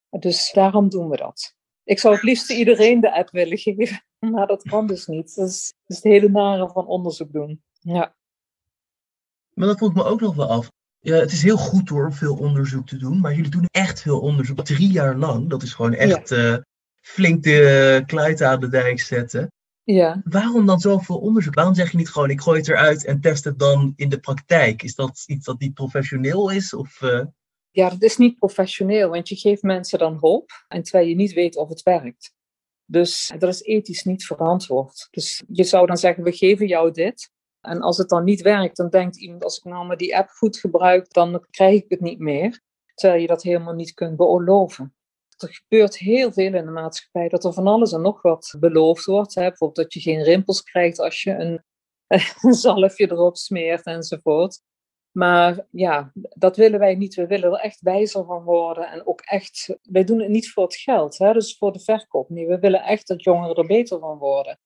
[0.09, 1.55] Dus daarom doen we dat.
[1.83, 5.35] Ik zou het liefst iedereen de app willen geven, maar dat kan dus niet.
[5.35, 7.63] Dat is, dat is het hele nare van onderzoek doen.
[7.79, 8.15] Ja.
[9.55, 10.71] Maar dat voelt me ook nog wel af.
[10.99, 14.01] Ja, het is heel goed hoor om veel onderzoek te doen, maar jullie doen echt
[14.01, 14.65] veel onderzoek.
[14.65, 16.53] Drie jaar lang, dat is gewoon echt ja.
[16.53, 16.57] uh,
[17.01, 19.51] flink de kluit aan de dijk zetten.
[19.83, 20.21] Ja.
[20.23, 21.53] Waarom dan zoveel onderzoek?
[21.53, 24.19] Waarom zeg je niet gewoon, ik gooi het eruit en test het dan in de
[24.19, 24.83] praktijk?
[24.83, 26.73] Is dat iets dat niet professioneel is?
[26.73, 27.25] Of, uh...
[27.71, 31.33] Ja, dat is niet professioneel, want je geeft mensen dan hoop, en terwijl je niet
[31.33, 32.33] weet of het werkt.
[32.85, 35.07] Dus dat is ethisch niet verantwoord.
[35.11, 37.31] Dus je zou dan zeggen, we geven jou dit.
[37.65, 40.29] En als het dan niet werkt, dan denkt iemand, als ik nou maar die app
[40.29, 42.61] goed gebruik, dan krijg ik het niet meer.
[42.93, 44.95] Terwijl je dat helemaal niet kunt beoorloven
[45.37, 49.05] er gebeurt heel veel in de maatschappij dat er van alles en nog wat beloofd
[49.05, 49.35] wordt.
[49.35, 49.47] Hè?
[49.47, 51.63] Bijvoorbeeld dat je geen rimpels krijgt als je een,
[52.53, 54.61] zalfje erop smeert enzovoort.
[55.11, 57.15] Maar ja, dat willen wij niet.
[57.15, 58.91] We willen er echt wijzer van worden.
[58.91, 61.33] En ook echt, wij doen het niet voor het geld, hè?
[61.33, 62.29] dus voor de verkoop.
[62.29, 64.59] Nee, we willen echt dat jongeren er beter van worden.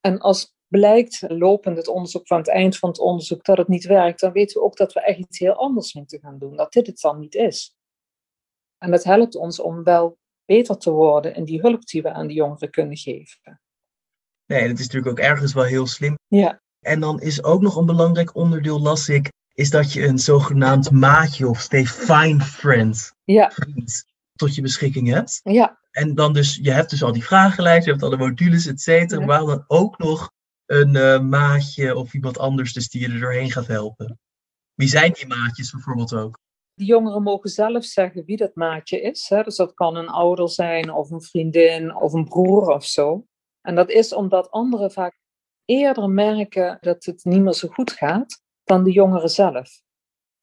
[0.00, 3.84] En als blijkt lopend het onderzoek van het eind van het onderzoek dat het niet
[3.84, 6.56] werkt, dan weten we ook dat we echt iets heel anders moeten gaan doen.
[6.56, 7.76] Dat dit het dan niet is.
[8.78, 12.26] En dat helpt ons om wel beter te worden in die hulp die we aan
[12.26, 13.60] die jongeren kunnen geven.
[14.46, 16.18] Nee, dat is natuurlijk ook ergens wel heel slim.
[16.26, 16.60] Ja.
[16.80, 20.90] En dan is ook nog een belangrijk onderdeel, las ik, is dat je een zogenaamd
[20.90, 23.52] maatje of stay fine friend ja.
[24.32, 25.40] tot je beschikking hebt.
[25.42, 25.78] Ja.
[25.90, 29.20] En dan dus, je hebt dus al die vragenlijst, je hebt alle modules, et cetera,
[29.20, 29.26] ja.
[29.26, 30.32] maar dan ook nog
[30.66, 34.18] een uh, maatje of iemand anders dus die je er doorheen gaat helpen.
[34.74, 36.38] Wie zijn die maatjes bijvoorbeeld ook?
[36.74, 39.28] De jongeren mogen zelf zeggen wie dat maatje is.
[39.28, 39.42] Hè?
[39.42, 43.26] Dus dat kan een ouder zijn, of een vriendin, of een broer of zo.
[43.60, 45.18] En dat is omdat anderen vaak
[45.64, 49.82] eerder merken dat het niet meer zo goed gaat dan de jongeren zelf.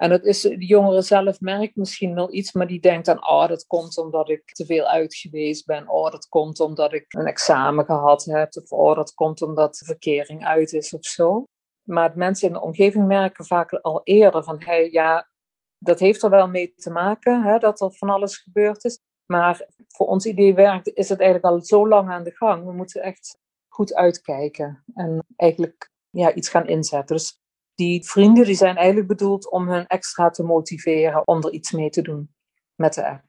[0.01, 3.47] En dat is, de jongere zelf merkt misschien wel iets, maar die denkt dan, oh,
[3.47, 5.89] dat komt omdat ik te veel uit geweest ben.
[5.89, 8.55] Oh, dat komt omdat ik een examen gehad heb.
[8.55, 11.45] Of oh, dat komt omdat de verkering uit is of zo.
[11.87, 15.29] Maar mensen in de omgeving merken vaak al eerder van, hey, ja,
[15.77, 18.99] Dat heeft er wel mee te maken hè, dat er van alles gebeurd is.
[19.25, 22.65] Maar voor ons idee werkt, is het eigenlijk al zo lang aan de gang.
[22.65, 23.37] We moeten echt
[23.67, 27.15] goed uitkijken en eigenlijk ja, iets gaan inzetten.
[27.15, 27.40] Dus
[27.81, 31.89] die vrienden die zijn eigenlijk bedoeld om hun extra te motiveren om er iets mee
[31.89, 32.33] te doen
[32.75, 33.23] met de app.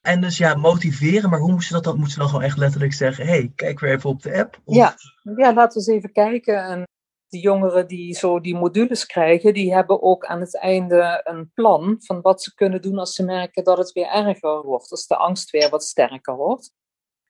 [0.00, 1.94] En dus ja, motiveren, maar hoe moesten ze dat dan?
[1.94, 4.60] Moeten ze dan gewoon echt letterlijk zeggen: hey, kijk weer even op de app?
[4.64, 4.76] Of...
[4.76, 4.94] Ja.
[5.36, 6.64] ja, laten we eens even kijken.
[6.64, 6.86] En
[7.28, 11.96] die jongeren die zo die modules krijgen, die hebben ook aan het einde een plan
[11.98, 15.16] van wat ze kunnen doen als ze merken dat het weer erger wordt, als de
[15.16, 16.72] angst weer wat sterker wordt.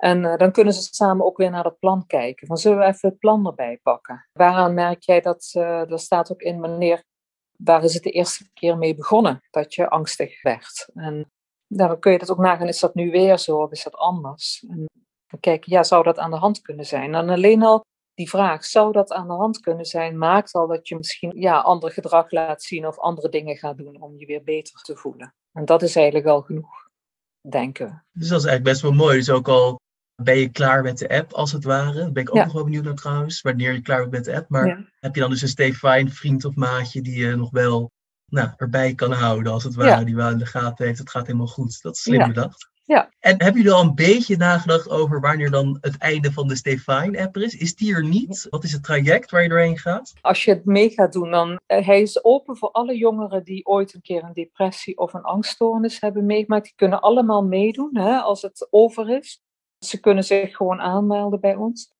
[0.05, 2.47] En uh, dan kunnen ze samen ook weer naar dat plan kijken.
[2.47, 4.29] Van zullen we even het plan erbij pakken?
[4.33, 7.05] Waaraan merk jij dat, uh, er staat ook in wanneer,
[7.59, 10.89] waar is het de eerste keer mee begonnen dat je angstig werd?
[10.95, 11.31] En
[11.67, 14.65] dan kun je dat ook nagaan, is dat nu weer zo of is dat anders?
[14.69, 14.87] En
[15.27, 17.15] dan kijken, ja, zou dat aan de hand kunnen zijn?
[17.15, 17.85] En alleen al
[18.15, 21.61] die vraag, zou dat aan de hand kunnen zijn, maakt al dat je misschien ja,
[21.61, 25.35] ander gedrag laat zien of andere dingen gaat doen om je weer beter te voelen.
[25.53, 26.89] En dat is eigenlijk al genoeg,
[27.49, 28.07] denken.
[28.13, 29.17] Dus dat is eigenlijk best wel mooi.
[29.17, 29.81] Dus ook al
[30.23, 31.99] ben je klaar met de app, als het ware.
[31.99, 34.37] Daar ben ik ook nog wel benieuwd naar trouwens, wanneer je klaar bent met de
[34.37, 34.49] app.
[34.49, 37.91] Maar heb je dan dus een Stay Fine vriend of maatje die je nog wel
[38.27, 40.99] nou, erbij kan houden, als het ware, die wel in de gaten heeft.
[40.99, 41.83] Het gaat helemaal goed.
[41.83, 42.71] Dat is slim bedacht.
[42.85, 43.11] Ja.
[43.19, 47.37] En hebben jullie al een beetje nagedacht over wanneer dan het einde van de Stefine-app
[47.37, 47.57] er is?
[47.57, 48.47] Is die er niet?
[48.51, 50.13] Wat is het traject waar je doorheen gaat?
[50.21, 53.67] Als je het mee gaat doen, dan uh, hij is open voor alle jongeren die
[53.67, 56.65] ooit een keer een depressie of een angststoornis hebben meegemaakt.
[56.65, 59.41] Die kunnen allemaal meedoen hè, als het over is.
[59.85, 61.93] Ze kunnen zich gewoon aanmelden bij ons.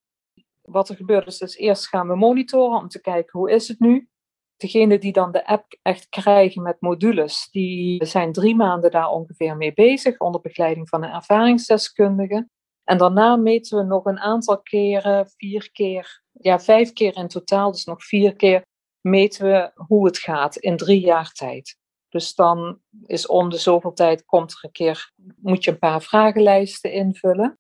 [0.63, 3.81] Wat er gebeurt is, dus eerst gaan we monitoren om te kijken hoe is het
[3.81, 4.09] nu
[4.57, 9.57] degenen die dan de app echt krijgen met modules, die zijn drie maanden daar ongeveer
[9.57, 12.49] mee bezig onder begeleiding van een ervaringsdeskundige.
[12.85, 17.73] En daarna meten we nog een aantal keren, vier keer, ja, vijf keer in totaal,
[17.73, 18.65] dus nog vier keer,
[19.01, 21.77] meten we hoe het gaat in drie jaar tijd.
[22.09, 26.03] Dus dan is om de zoveel tijd komt er een keer, moet je een paar
[26.03, 27.59] vragenlijsten invullen.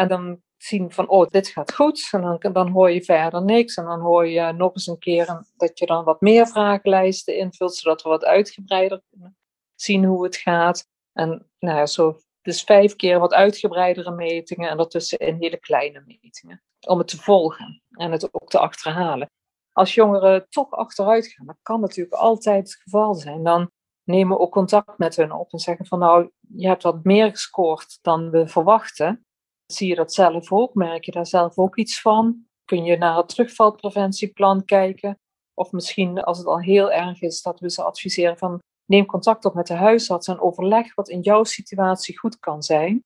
[0.00, 2.08] En dan zien van, oh, dit gaat goed.
[2.10, 3.76] En dan, dan hoor je verder niks.
[3.76, 7.74] En dan hoor je nog eens een keer dat je dan wat meer vragenlijsten invult,
[7.74, 9.36] zodat we wat uitgebreider kunnen
[9.74, 10.88] zien hoe het gaat.
[11.12, 16.62] En nou ja, zo, dus vijf keer wat uitgebreidere metingen en daartussenin hele kleine metingen.
[16.86, 19.30] Om het te volgen en het ook te achterhalen.
[19.72, 23.70] Als jongeren toch achteruit gaan, dat kan natuurlijk altijd het geval zijn, dan
[24.04, 27.30] nemen we ook contact met hun op en zeggen van nou, je hebt wat meer
[27.30, 29.24] gescoord dan we verwachten.
[29.72, 30.74] Zie je dat zelf ook?
[30.74, 32.46] Merk je daar zelf ook iets van?
[32.64, 35.18] Kun je naar het terugvalpreventieplan kijken?
[35.54, 39.44] Of misschien als het al heel erg is, dat we ze adviseren van neem contact
[39.44, 43.04] op met de huisarts en overleg wat in jouw situatie goed kan zijn.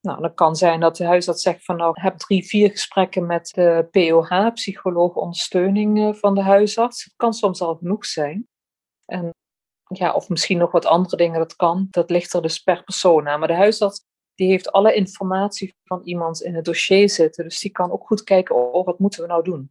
[0.00, 3.50] Nou, dat kan zijn dat de huisarts zegt van nou, heb drie, vier gesprekken met
[3.54, 7.04] de POH, psycholoog ondersteuning eh, van de huisarts.
[7.04, 8.48] Het kan soms al genoeg zijn.
[9.04, 9.30] En
[9.84, 11.86] ja, of misschien nog wat andere dingen, dat kan.
[11.90, 13.38] Dat ligt er dus per persoon aan.
[13.38, 14.04] Maar de huisarts
[14.34, 17.44] die heeft alle informatie van iemand in het dossier zitten.
[17.44, 19.70] Dus die kan ook goed kijken, oh, wat moeten we nou doen?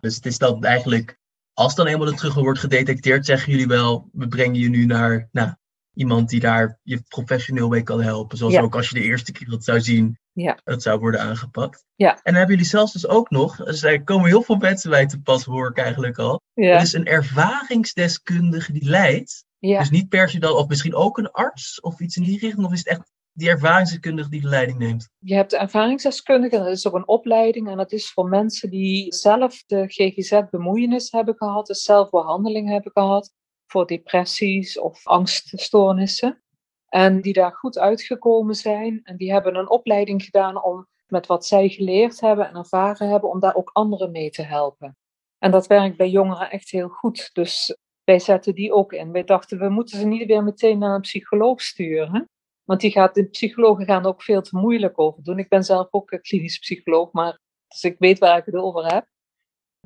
[0.00, 1.18] Dus het is dan eigenlijk,
[1.52, 5.28] als dan eenmaal de terugval wordt gedetecteerd, zeggen jullie wel, we brengen je nu naar
[5.32, 5.54] nou,
[5.94, 8.38] iemand die daar je professioneel mee kan helpen.
[8.38, 10.58] Zoals ook als je de eerste keer dat zou zien, ja.
[10.64, 11.84] dat zou worden aangepakt.
[11.94, 12.10] Ja.
[12.10, 15.06] En dan hebben jullie zelfs dus ook nog, dus er komen heel veel mensen bij
[15.06, 16.40] te pas, hoor ik eigenlijk al.
[16.52, 16.74] Ja.
[16.74, 19.78] Er is een ervaringsdeskundige die leidt ja.
[19.78, 22.66] Dus niet per se dan, of misschien ook een arts of iets in die richting,
[22.66, 25.08] of is het echt die ervaringsdeskundige die de leiding neemt?
[25.18, 29.14] Je hebt de ervaringsdeskundige, dat is ook een opleiding en dat is voor mensen die
[29.14, 33.32] zelf de GGZ-bemoeienis hebben gehad, dus zelf behandeling hebben gehad
[33.66, 36.42] voor depressies of angststoornissen.
[36.88, 41.46] En die daar goed uitgekomen zijn en die hebben een opleiding gedaan om met wat
[41.46, 44.96] zij geleerd hebben en ervaren hebben, om daar ook anderen mee te helpen.
[45.38, 47.30] En dat werkt bij jongeren echt heel goed.
[47.32, 47.76] Dus
[48.10, 49.12] wij zetten die ook in.
[49.12, 52.28] Wij dachten, we moeten ze niet weer meteen naar een psycholoog sturen.
[52.64, 55.38] Want die gaat, de psychologen gaan er ook veel te moeilijk over doen.
[55.38, 58.92] Ik ben zelf ook een klinisch psycholoog, maar, dus ik weet waar ik het over
[58.92, 59.06] heb.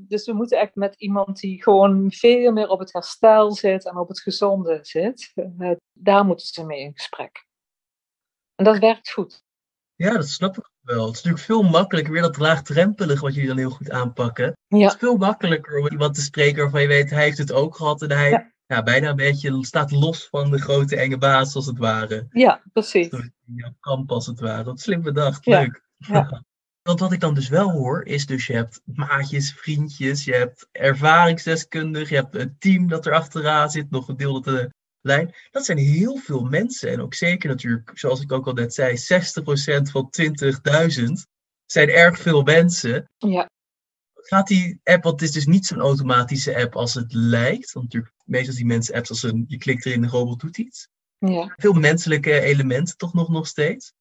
[0.01, 3.97] Dus we moeten echt met iemand die gewoon veel meer op het herstel zit en
[3.97, 5.33] op het gezonde zit.
[5.35, 7.47] Eh, daar moeten ze mee in gesprek.
[8.55, 9.44] En dat werkt goed.
[10.05, 11.07] Ja, dat snap ik wel.
[11.07, 14.57] Het is natuurlijk veel makkelijker, weer dat laagdrempelig wat jullie dan heel goed aanpakken.
[14.67, 14.79] Ja.
[14.79, 17.77] Het is veel makkelijker om iemand te spreken waarvan je weet, hij heeft het ook
[17.77, 18.83] gehad en hij ja.
[18.83, 22.27] bijna een beetje staat los van de grote enge baas als het ware.
[22.31, 23.09] Ja, precies.
[23.55, 24.73] Ja, kamp als het ware.
[24.73, 25.61] Is slim bedacht, Ja.
[25.61, 25.83] leuk.
[26.83, 30.69] Want wat ik dan dus wel hoor, is dus je hebt maatjes, vriendjes, je hebt
[30.73, 34.71] ervaringsdeskundigen, je hebt een team dat er achteraan zit, nog een deel dat de
[35.05, 35.35] lijn.
[35.51, 36.91] Dat zijn heel veel mensen.
[36.91, 41.05] En ook zeker natuurlijk, zoals ik ook al net zei, 60% van 20.000
[41.67, 43.11] zijn erg veel mensen.
[43.17, 43.51] Ja.
[44.15, 47.73] Gaat die app, want het is dus niet zo'n automatische app als het lijkt.
[47.73, 50.89] Want natuurlijk, meestal die mensen apps als een, je klikt erin, de robot doet iets.
[51.19, 51.53] Ja.
[51.57, 53.93] Veel menselijke elementen toch nog, nog steeds.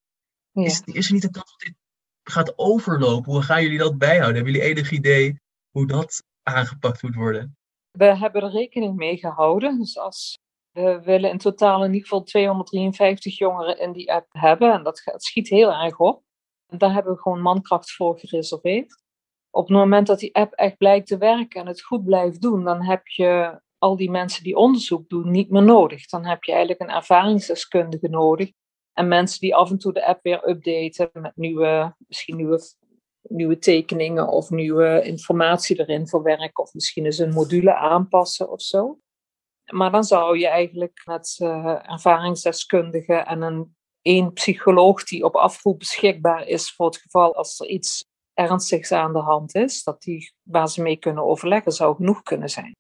[0.51, 0.63] ja.
[0.63, 1.75] Is, is er niet een kans dat dit
[2.23, 3.31] gaat overlopen?
[3.31, 4.35] Hoe gaan jullie dat bijhouden?
[4.35, 7.57] Hebben jullie enig idee hoe dat aangepakt moet worden?
[7.91, 9.79] We hebben er rekening mee gehouden.
[9.79, 10.39] Dus als
[10.73, 14.73] we willen in totaal in ieder geval 253 jongeren in die app hebben.
[14.73, 16.23] En dat schiet heel erg op.
[16.67, 19.01] En daar hebben we gewoon mankracht voor gereserveerd.
[19.49, 22.63] Op het moment dat die app echt blijkt te werken en het goed blijft doen,
[22.63, 26.05] dan heb je al die mensen die onderzoek doen niet meer nodig.
[26.05, 28.51] Dan heb je eigenlijk een ervaringsdeskundige nodig.
[28.93, 32.59] En mensen die af en toe de app weer updaten met nieuwe, misschien nieuwe,
[33.21, 36.63] nieuwe tekeningen of nieuwe informatie erin verwerken.
[36.63, 38.99] Of misschien eens een module aanpassen of zo.
[39.71, 45.80] Maar dan zou je eigenlijk met uh, ervaringsdeskundigen en een één psycholoog die op afroep
[45.80, 50.34] beschikbaar is voor het geval als er iets ernstigs aan de hand is, dat die
[50.41, 52.76] waar ze mee kunnen overleggen, zou genoeg kunnen zijn.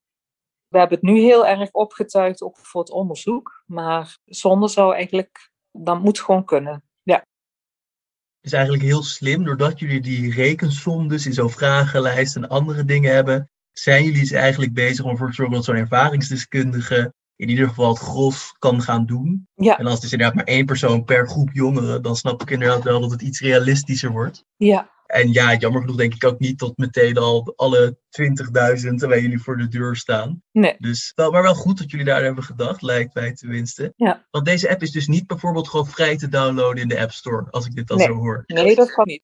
[0.67, 5.51] We hebben het nu heel erg opgetuigd ook voor het onderzoek, maar zonder zou eigenlijk,
[5.71, 6.83] dan moet gewoon kunnen.
[7.03, 7.15] Ja.
[7.15, 12.85] Het is eigenlijk heel slim, doordat jullie die rekensom dus in zo'n vragenlijst en andere
[12.85, 17.49] dingen hebben, zijn jullie dus eigenlijk bezig om ervoor te zorgen dat zo'n ervaringsdeskundige in
[17.49, 19.47] ieder geval het gros kan gaan doen.
[19.55, 19.77] Ja.
[19.77, 22.83] En als het is inderdaad maar één persoon per groep jongeren, dan snap ik inderdaad
[22.83, 24.45] wel dat het iets realistischer wordt.
[24.57, 24.91] Ja.
[25.05, 29.41] En ja, jammer genoeg denk ik ook niet tot meteen al alle 20.000 terwijl jullie
[29.41, 30.41] voor de deur staan.
[30.51, 30.75] Nee.
[30.79, 33.93] Dus wel, maar wel goed dat jullie daar hebben gedacht, lijkt mij tenminste.
[33.95, 34.25] Ja.
[34.31, 37.47] Want deze app is dus niet bijvoorbeeld gewoon vrij te downloaden in de App Store,
[37.49, 38.05] als ik dit dan Nee.
[38.07, 38.43] zo hoor.
[38.45, 39.23] Nee, dat kan niet.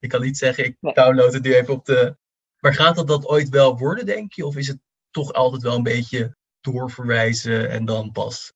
[0.00, 0.94] Ik kan niet zeggen, ik Nee.
[0.94, 2.16] download het nu even op de.
[2.66, 4.46] Maar gaat dat dat ooit wel worden, denk je?
[4.46, 4.78] Of is het
[5.10, 8.52] toch altijd wel een beetje doorverwijzen en dan pas?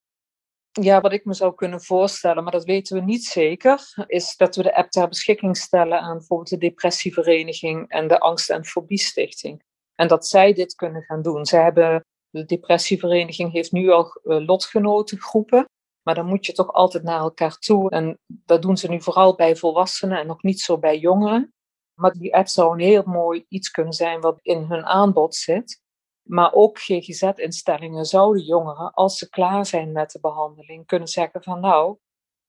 [0.70, 4.56] Ja, wat ik me zou kunnen voorstellen, maar dat weten we niet zeker, is dat
[4.56, 9.62] we de app ter beschikking stellen aan bijvoorbeeld de Depressievereniging en de Angst- en Fobie-stichting.
[9.94, 11.46] En dat zij dit kunnen gaan doen.
[11.46, 15.64] Zij hebben, de Depressievereniging heeft nu al uh, lotgenotengroepen,
[16.02, 17.90] maar dan moet je toch altijd naar elkaar toe.
[17.90, 21.52] En dat doen ze nu vooral bij volwassenen en nog niet zo bij jongeren.
[22.00, 25.82] Maar die app zou een heel mooi iets kunnen zijn wat in hun aanbod zit.
[26.22, 31.60] Maar ook GGZ-instellingen zouden jongeren, als ze klaar zijn met de behandeling, kunnen zeggen van
[31.60, 31.98] nou,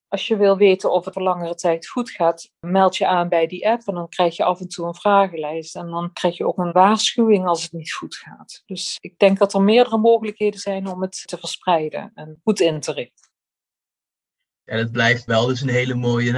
[0.08, 3.48] als je wil weten of het voor langere tijd goed gaat, meld je aan bij
[3.48, 5.76] die app en dan krijg je af en toe een vragenlijst.
[5.76, 8.64] En dan krijg je ook een waarschuwing als het niet goed gaat.
[8.66, 12.80] Dus ik denk dat er meerdere mogelijkheden zijn om het te verspreiden en goed in
[12.80, 13.30] te richten.
[14.64, 16.32] En het blijft wel dus een hele mooie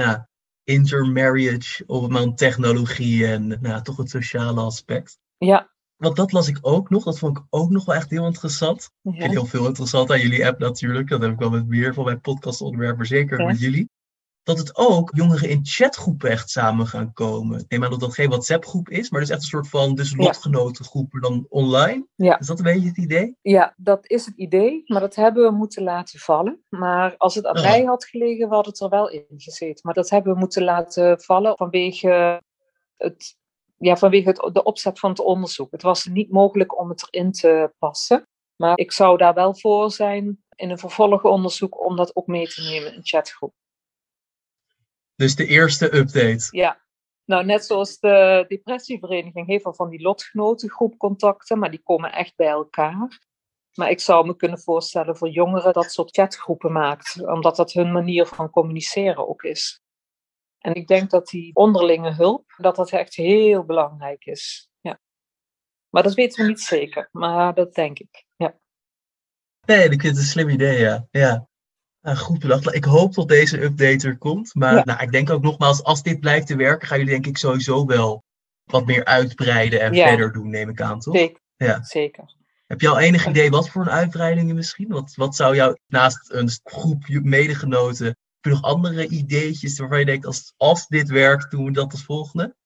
[0.64, 5.18] intermarriage op man technologie en nou, toch het sociale aspect.
[5.38, 5.72] Ja.
[5.96, 8.90] Want dat las ik ook nog, dat vond ik ook nog wel echt heel interessant.
[9.00, 9.12] Ja.
[9.12, 11.08] Ik vind heel veel interessant aan jullie app natuurlijk.
[11.08, 13.46] Dat heb ik wel met meer van mijn podcastonderwerpen, zeker Ja.
[13.46, 13.90] met jullie.
[14.44, 17.58] Dat het ook jongeren in chatgroepen echt samen gaan komen.
[17.60, 20.16] Ik neem aan dat dat geen WhatsApp-groep is, maar dus echt een soort van dus
[20.16, 22.06] lotgenotengroepen dan online.
[22.14, 22.38] Ja.
[22.38, 23.36] Is dat een beetje het idee?
[23.42, 26.64] Ja, dat is het idee, maar dat hebben we moeten laten vallen.
[26.68, 27.62] Maar als het aan Ah.
[27.62, 29.80] mij had gelegen, had het er wel in gezeten.
[29.82, 32.42] Maar dat hebben we moeten laten vallen vanwege,
[32.96, 33.36] het,
[33.78, 35.70] ja, vanwege het, de opzet van het onderzoek.
[35.70, 38.28] Het was niet mogelijk om het erin te passen.
[38.56, 42.62] Maar ik zou daar wel voor zijn in een vervolgonderzoek om dat ook mee te
[42.62, 43.52] nemen in chatgroep.
[45.14, 46.46] Dus de eerste update.
[46.50, 46.84] Ja,
[47.24, 52.36] nou net zoals de depressievereniging heeft al van die lotgenotengroep contacten, maar die komen echt
[52.36, 53.22] bij elkaar.
[53.74, 57.92] Maar ik zou me kunnen voorstellen voor jongeren dat soort chatgroepen maakt, omdat dat hun
[57.92, 59.82] manier van communiceren ook is.
[60.58, 64.70] En ik denk dat die onderlinge hulp, dat dat echt heel belangrijk is.
[64.80, 65.00] Ja.
[65.88, 68.24] Maar dat weten we niet zeker, maar dat denk ik.
[68.36, 68.58] Ja.
[69.66, 71.06] Nee, ik vind het een slim idee, ja.
[71.10, 71.48] ja.
[72.04, 72.74] Nou, goed bedacht.
[72.74, 74.54] Ik hoop dat deze update er komt.
[74.54, 74.84] Maar Ja.
[74.84, 77.86] nou, ik denk ook nogmaals, als dit blijkt te werken, gaan jullie denk ik sowieso
[77.86, 78.22] wel
[78.64, 80.08] wat meer uitbreiden en Ja.
[80.08, 81.16] verder doen, neem ik aan, toch?
[81.16, 81.40] Zeker.
[81.56, 81.82] Ja.
[81.82, 82.34] Zeker.
[82.66, 84.88] Heb je al enig idee wat voor een uitbreidingen misschien?
[84.88, 90.04] Wat, wat zou jou naast een groep medegenoten, heb je nog andere ideetjes waarvan je
[90.04, 92.56] denkt, als, als dit werkt, doen we dat als volgende?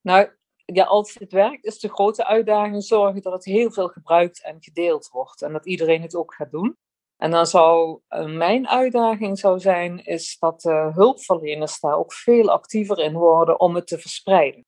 [0.00, 0.30] Nou,
[0.64, 4.56] ja, als het werkt, is de grote uitdaging zorgen dat het heel veel gebruikt en
[4.62, 5.42] gedeeld wordt.
[5.42, 6.76] En dat iedereen het ook gaat doen.
[7.16, 10.62] En dan zou eh, mijn uitdaging zou zijn, is dat
[10.94, 14.64] hulpverleners daar ook veel actiever in worden om het te verspreiden.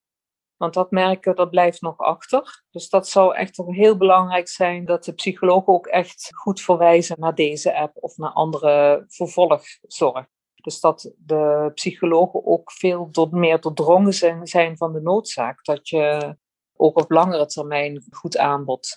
[0.57, 2.65] Want dat merken, dat blijft nog achter.
[2.71, 7.35] Dus dat zou echt heel belangrijk zijn dat de psychologen ook echt goed verwijzen naar
[7.35, 10.27] deze app of naar andere vervolgzorg.
[10.55, 14.13] Dus dat de psychologen ook veel door, meer doordrongen
[14.47, 15.65] zijn van de noodzaak.
[15.65, 16.37] Dat je
[16.77, 18.97] ook op langere termijn goed aanbod,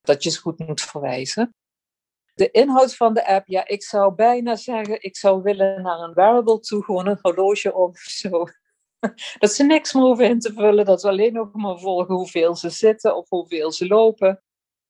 [0.00, 1.54] dat je ze goed moet verwijzen.
[2.34, 6.14] De inhoud van de app, ja, ik zou bijna zeggen, ik zou willen naar een
[6.14, 8.44] wearable toe, gewoon een horloge of zo.
[9.38, 12.70] dat ze niks meer in te vullen, dat ze alleen nog maar volgen hoeveel ze
[12.70, 14.42] zitten of hoeveel ze lopen.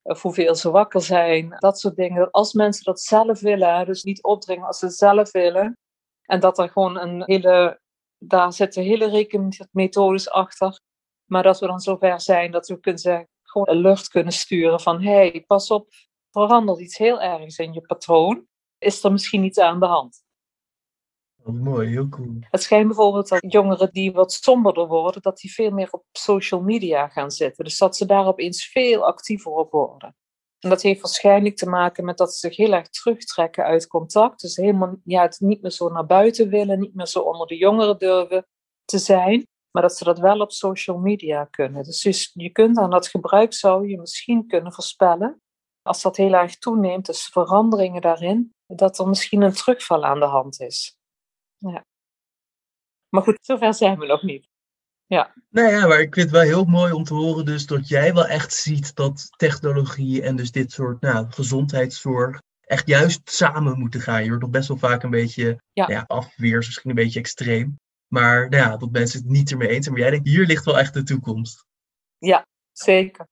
[0.03, 2.31] Of hoeveel ze wakker zijn, dat soort dingen.
[2.31, 5.79] Als mensen dat zelf willen, dus niet opdringen als ze het zelf willen.
[6.23, 7.81] En dat er gewoon een hele,
[8.19, 10.81] daar zitten hele rekenmethodes achter.
[11.25, 15.03] Maar dat we dan zover zijn dat we kunnen zeggen, gewoon alert kunnen sturen van
[15.03, 15.89] hé, hey, pas op,
[16.35, 18.47] verandert iets heel ergs in je patroon.
[18.79, 20.23] Is er misschien iets aan de hand?
[21.43, 22.37] Wat mooi, heel cool.
[22.41, 26.61] Het schijnt bijvoorbeeld dat jongeren die wat somberder worden, dat die veel meer op social
[26.63, 27.65] media gaan zitten.
[27.65, 30.17] Dus dat ze daar opeens veel actiever op worden.
[30.59, 34.41] En dat heeft waarschijnlijk te maken met dat ze zich heel erg terugtrekken uit contact.
[34.41, 37.57] Dus helemaal ja, het niet meer zo naar buiten willen, niet meer zo onder de
[37.57, 38.47] jongeren durven
[38.85, 39.47] te zijn.
[39.71, 41.83] Maar dat ze dat wel op social media kunnen.
[41.83, 45.43] Dus je kunt aan dat gebruik zou je misschien kunnen voorspellen.
[45.85, 50.27] Als dat heel erg toeneemt, dus veranderingen daarin, dat er misschien een terugval aan de
[50.27, 50.97] hand is.
[51.57, 51.85] Ja.
[53.09, 54.49] Maar goed, zover zijn we nog niet.
[55.07, 55.35] Ja.
[55.49, 58.15] Nou ja, maar ik vind het wel heel mooi om te horen dus dat jij
[58.15, 64.01] wel echt ziet dat technologie en dus dit soort nou, gezondheidszorg echt juist samen moeten
[64.01, 64.25] gaan.
[64.25, 65.89] Je hoort nog best wel vaak een beetje ja.
[65.89, 67.79] ja afweer, misschien een beetje extreem.
[68.09, 69.95] Maar nou ja, dat mensen het niet ermee eens zijn.
[69.95, 71.65] Maar jij denkt, hier ligt wel echt de toekomst.
[72.19, 73.27] Ja, zeker.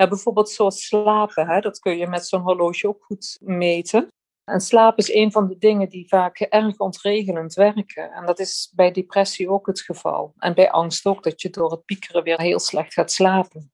[0.00, 4.08] Ja, bijvoorbeeld zoals slapen, hè, dat kun je met zo'n horloge ook goed meten.
[4.44, 8.12] En slaap is een van de dingen die vaak erg ontregelend werken.
[8.12, 10.32] En dat is bij depressie ook het geval.
[10.36, 13.72] En bij angst ook, dat je door het piekeren weer heel slecht gaat slapen.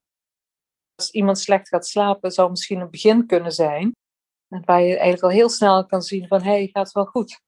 [0.95, 3.93] Als iemand slecht gaat slapen, zou misschien een begin kunnen zijn.
[4.65, 7.41] Waar je eigenlijk al heel snel kan zien van, hé, hey, gaat wel goed.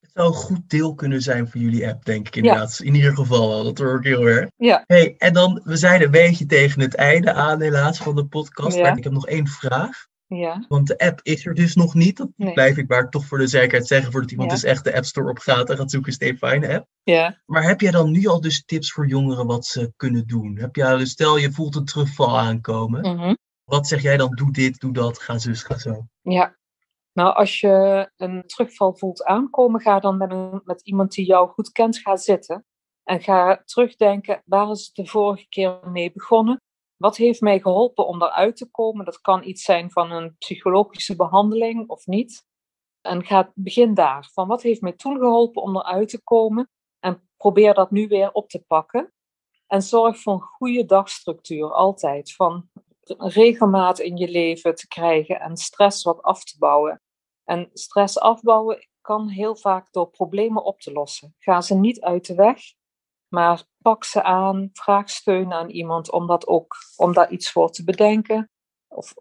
[0.00, 2.80] Het zou een goed deel kunnen zijn van jullie app, denk ik inderdaad.
[2.82, 4.50] In ieder geval wel, dat hoor ik heel erg.
[4.56, 4.84] Ja.
[4.86, 8.78] Hey, en dan, we zijn een beetje tegen het einde aan helaas van de podcast.
[8.78, 10.08] Maar ik heb nog één vraag.
[10.26, 10.64] Ja.
[10.68, 12.16] Want de app is er dus nog niet.
[12.16, 14.12] Dat blijf ik maar toch voor de zekerheid zeggen.
[14.12, 16.86] Voordat iemand dus echt de App Store op gaat en gaat zoeken, Stay Fine app.
[17.02, 17.40] Ja.
[17.46, 20.58] Maar heb jij dan nu al dus tips voor jongeren wat ze kunnen doen?
[20.58, 23.00] Heb jij, dus stel je voelt een terugval aankomen.
[23.00, 23.34] Mhm.
[23.64, 24.34] Wat zeg jij dan?
[24.34, 26.06] Doe dit, doe dat, ga zus, ga zo.
[26.20, 26.58] Ja.
[27.12, 31.72] Nou, als je een terugval voelt aankomen, ga dan met, met iemand die jou goed
[31.72, 32.64] kent, ga zitten.
[33.02, 36.60] En ga terugdenken, waar is het de vorige keer mee begonnen?
[36.96, 39.04] Wat heeft mij geholpen om eruit te komen?
[39.04, 42.46] Dat kan iets zijn van een psychologische behandeling of niet.
[43.00, 44.28] En ga begin daar.
[44.32, 46.70] Van wat heeft mij toen geholpen om eruit te komen?
[46.98, 49.12] En probeer dat nu weer op te pakken.
[49.66, 52.34] En zorg voor een goede dagstructuur altijd.
[52.34, 52.70] Van
[53.18, 57.00] regelmaat in je leven te krijgen en stress wat af te bouwen.
[57.44, 61.34] En stress afbouwen kan heel vaak door problemen op te lossen.
[61.38, 62.58] Ga ze niet uit de weg,
[63.28, 67.70] maar pak ze aan, vraag steun aan iemand om, dat ook, om daar iets voor
[67.70, 68.50] te bedenken.
[68.88, 69.14] Of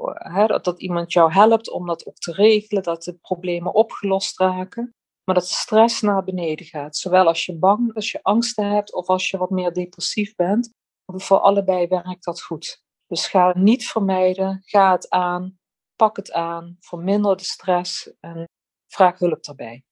[0.48, 4.94] dat, dat iemand jou helpt om dat ook te regelen, dat de problemen opgelost raken.
[5.24, 6.98] Maar dat stress naar beneden gaat.
[6.98, 10.74] Zowel als je bang, als je angsten hebt of als je wat meer depressief bent.
[11.06, 12.84] Voor allebei werkt dat goed.
[13.10, 15.60] Dus ga het niet vermijden, ga het aan,
[15.96, 18.50] pak het aan, verminder de stress en
[18.88, 19.84] vraag hulp daarbij.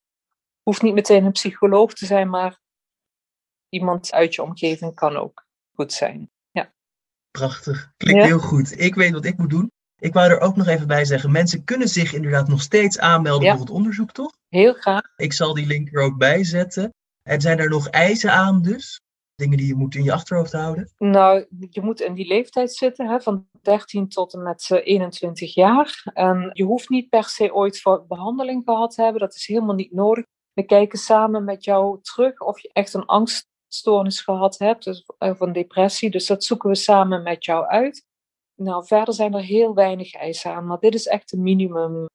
[0.63, 2.59] Hoeft niet meteen een psycholoog te zijn, maar
[3.70, 6.32] iemand uit je omgeving kan ook goed zijn.
[6.51, 6.74] Ja.
[7.32, 7.93] Prachtig.
[7.97, 8.80] Klinkt heel goed.
[8.80, 9.72] Ik weet wat ik moet doen.
[9.99, 13.51] Ik wou er ook nog even bij zeggen, mensen kunnen zich inderdaad nog steeds aanmelden
[13.51, 14.38] voor het onderzoek, toch?
[14.49, 15.13] Heel graag.
[15.15, 16.93] Ik zal die link er ook bij zetten.
[17.24, 18.99] En zijn er nog eisen aan dus?
[19.38, 20.92] Dingen die je moet in je achterhoofd houden?
[20.98, 26.02] Nou, je moet in die leeftijd zitten, hè, van 13 tot en met 21 jaar.
[26.14, 29.76] En je hoeft niet per se ooit voor behandeling gehad te hebben, dat is helemaal
[29.76, 30.26] niet nodig.
[30.54, 35.40] We kijken samen met jou terug of je echt een angststoornis gehad hebt, dus, of
[35.40, 36.10] een depressie.
[36.10, 38.06] Dus dat zoeken we samen met jou uit.
[38.56, 42.06] Nou, verder zijn er heel weinig eisen aan, maar dit is echt een minimum.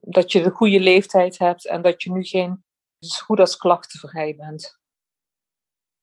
[0.00, 2.64] Dat je de goede leeftijd hebt en dat je nu geen
[2.98, 4.79] zo goed als klachtenvrij bent.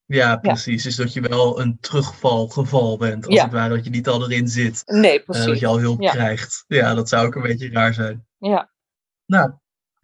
[0.07, 0.83] Ja, precies.
[0.83, 3.75] Dus dat je wel een terugvalgeval bent, als het ware.
[3.75, 4.81] Dat je niet al erin zit.
[4.85, 5.43] Nee, precies.
[5.43, 6.63] Uh, dat je al hulp krijgt.
[6.67, 8.27] Ja, dat zou ook een beetje raar zijn.
[8.37, 8.71] Ja.
[9.25, 9.51] Nou,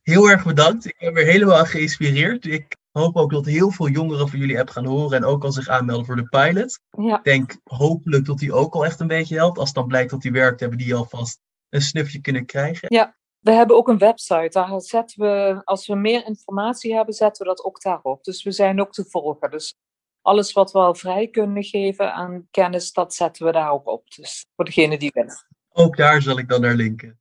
[0.01, 0.85] heel erg bedankt.
[0.85, 2.45] Ik ben weer helemaal geïnspireerd.
[2.45, 5.51] Ik hoop ook dat heel veel jongeren van jullie app gaan horen en ook al
[5.51, 6.79] zich aanmelden voor de pilot.
[6.89, 7.17] Ja.
[7.17, 9.57] Ik denk hopelijk dat die ook al echt een beetje helpt.
[9.57, 11.39] Als het dan blijkt dat die werkt, hebben die alvast
[11.69, 12.93] een snufje kunnen krijgen.
[12.93, 14.49] Ja, we hebben ook een website.
[14.49, 18.23] Daar zetten we, als we meer informatie hebben, zetten we dat ook daarop.
[18.23, 19.51] Dus we zijn ook te volgen.
[19.51, 19.75] Dus
[20.23, 24.09] alles wat we al vrij kunnen geven aan kennis, dat zetten we daar ook op.
[24.15, 25.45] Dus voor degene die willen.
[25.69, 27.19] Ook daar zal ik dan naar linken.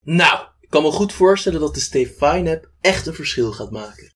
[0.00, 4.14] Nou, ik kan me goed voorstellen dat de Stefine app echt een verschil gaat maken.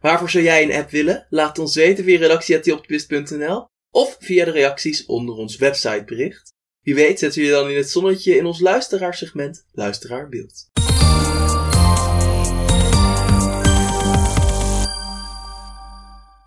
[0.00, 1.26] Waarvoor zou jij een app willen?
[1.30, 6.52] Laat ons weten via redactie.optimist.nl of via de reacties onder ons websitebericht.
[6.80, 10.70] Wie weet zetten we je dan in het zonnetje in ons luisteraarsegment Luisteraarbeeld.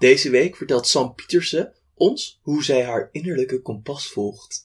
[0.05, 4.63] Deze week vertelt Sam Pietersen ons hoe zij haar innerlijke kompas volgt.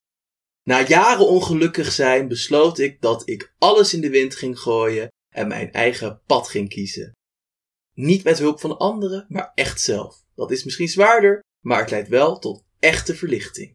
[0.62, 5.49] Na jaren ongelukkig zijn besloot ik dat ik alles in de wind ging gooien en
[5.49, 7.12] mijn eigen pad ging kiezen.
[7.95, 10.24] Niet met hulp van anderen, maar echt zelf.
[10.34, 13.74] Dat is misschien zwaarder, maar het leidt wel tot echte verlichting.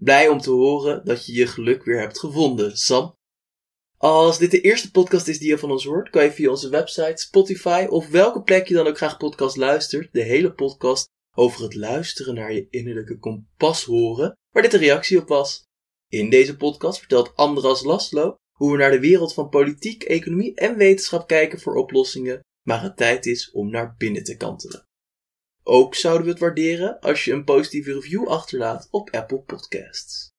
[0.00, 3.14] Blij om te horen dat je je geluk weer hebt gevonden, Sam.
[4.02, 6.68] Als dit de eerste podcast is die je van ons hoort, kan je via onze
[6.68, 11.62] website, Spotify of welke plek je dan ook graag podcast luistert, de hele podcast over
[11.62, 15.62] het luisteren naar je innerlijke kompas horen, waar dit een reactie op was.
[16.08, 20.76] In deze podcast vertelt Andras Laszlo hoe we naar de wereld van politiek, economie en
[20.76, 24.84] wetenschap kijken voor oplossingen, maar het tijd is om naar binnen te kantelen.
[25.62, 30.31] Ook zouden we het waarderen als je een positieve review achterlaat op Apple Podcasts.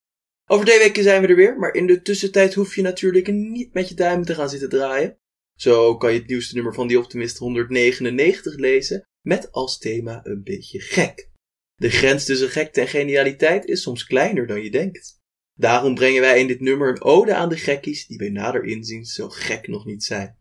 [0.46, 3.74] Over twee weken zijn we er weer, maar in de tussentijd hoef je natuurlijk niet
[3.74, 5.18] met je duimen te gaan zitten draaien.
[5.56, 10.44] Zo kan je het nieuwste nummer van The Optimist 199 lezen, met als thema een
[10.44, 11.32] beetje gek.
[11.76, 15.22] De grens tussen gekte en genialiteit is soms kleiner dan je denkt.
[15.54, 19.06] Daarom brengen wij in dit nummer een ode aan de gekkies die bij nader inzien
[19.06, 20.38] zo gek nog niet zijn.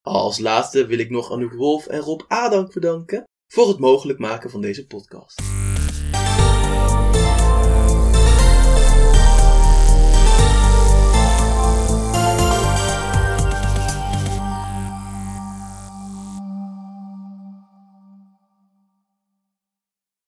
[0.00, 4.50] Als laatste wil ik nog Anouk Wolf en Rob Adank bedanken voor het mogelijk maken
[4.50, 5.61] van deze podcast.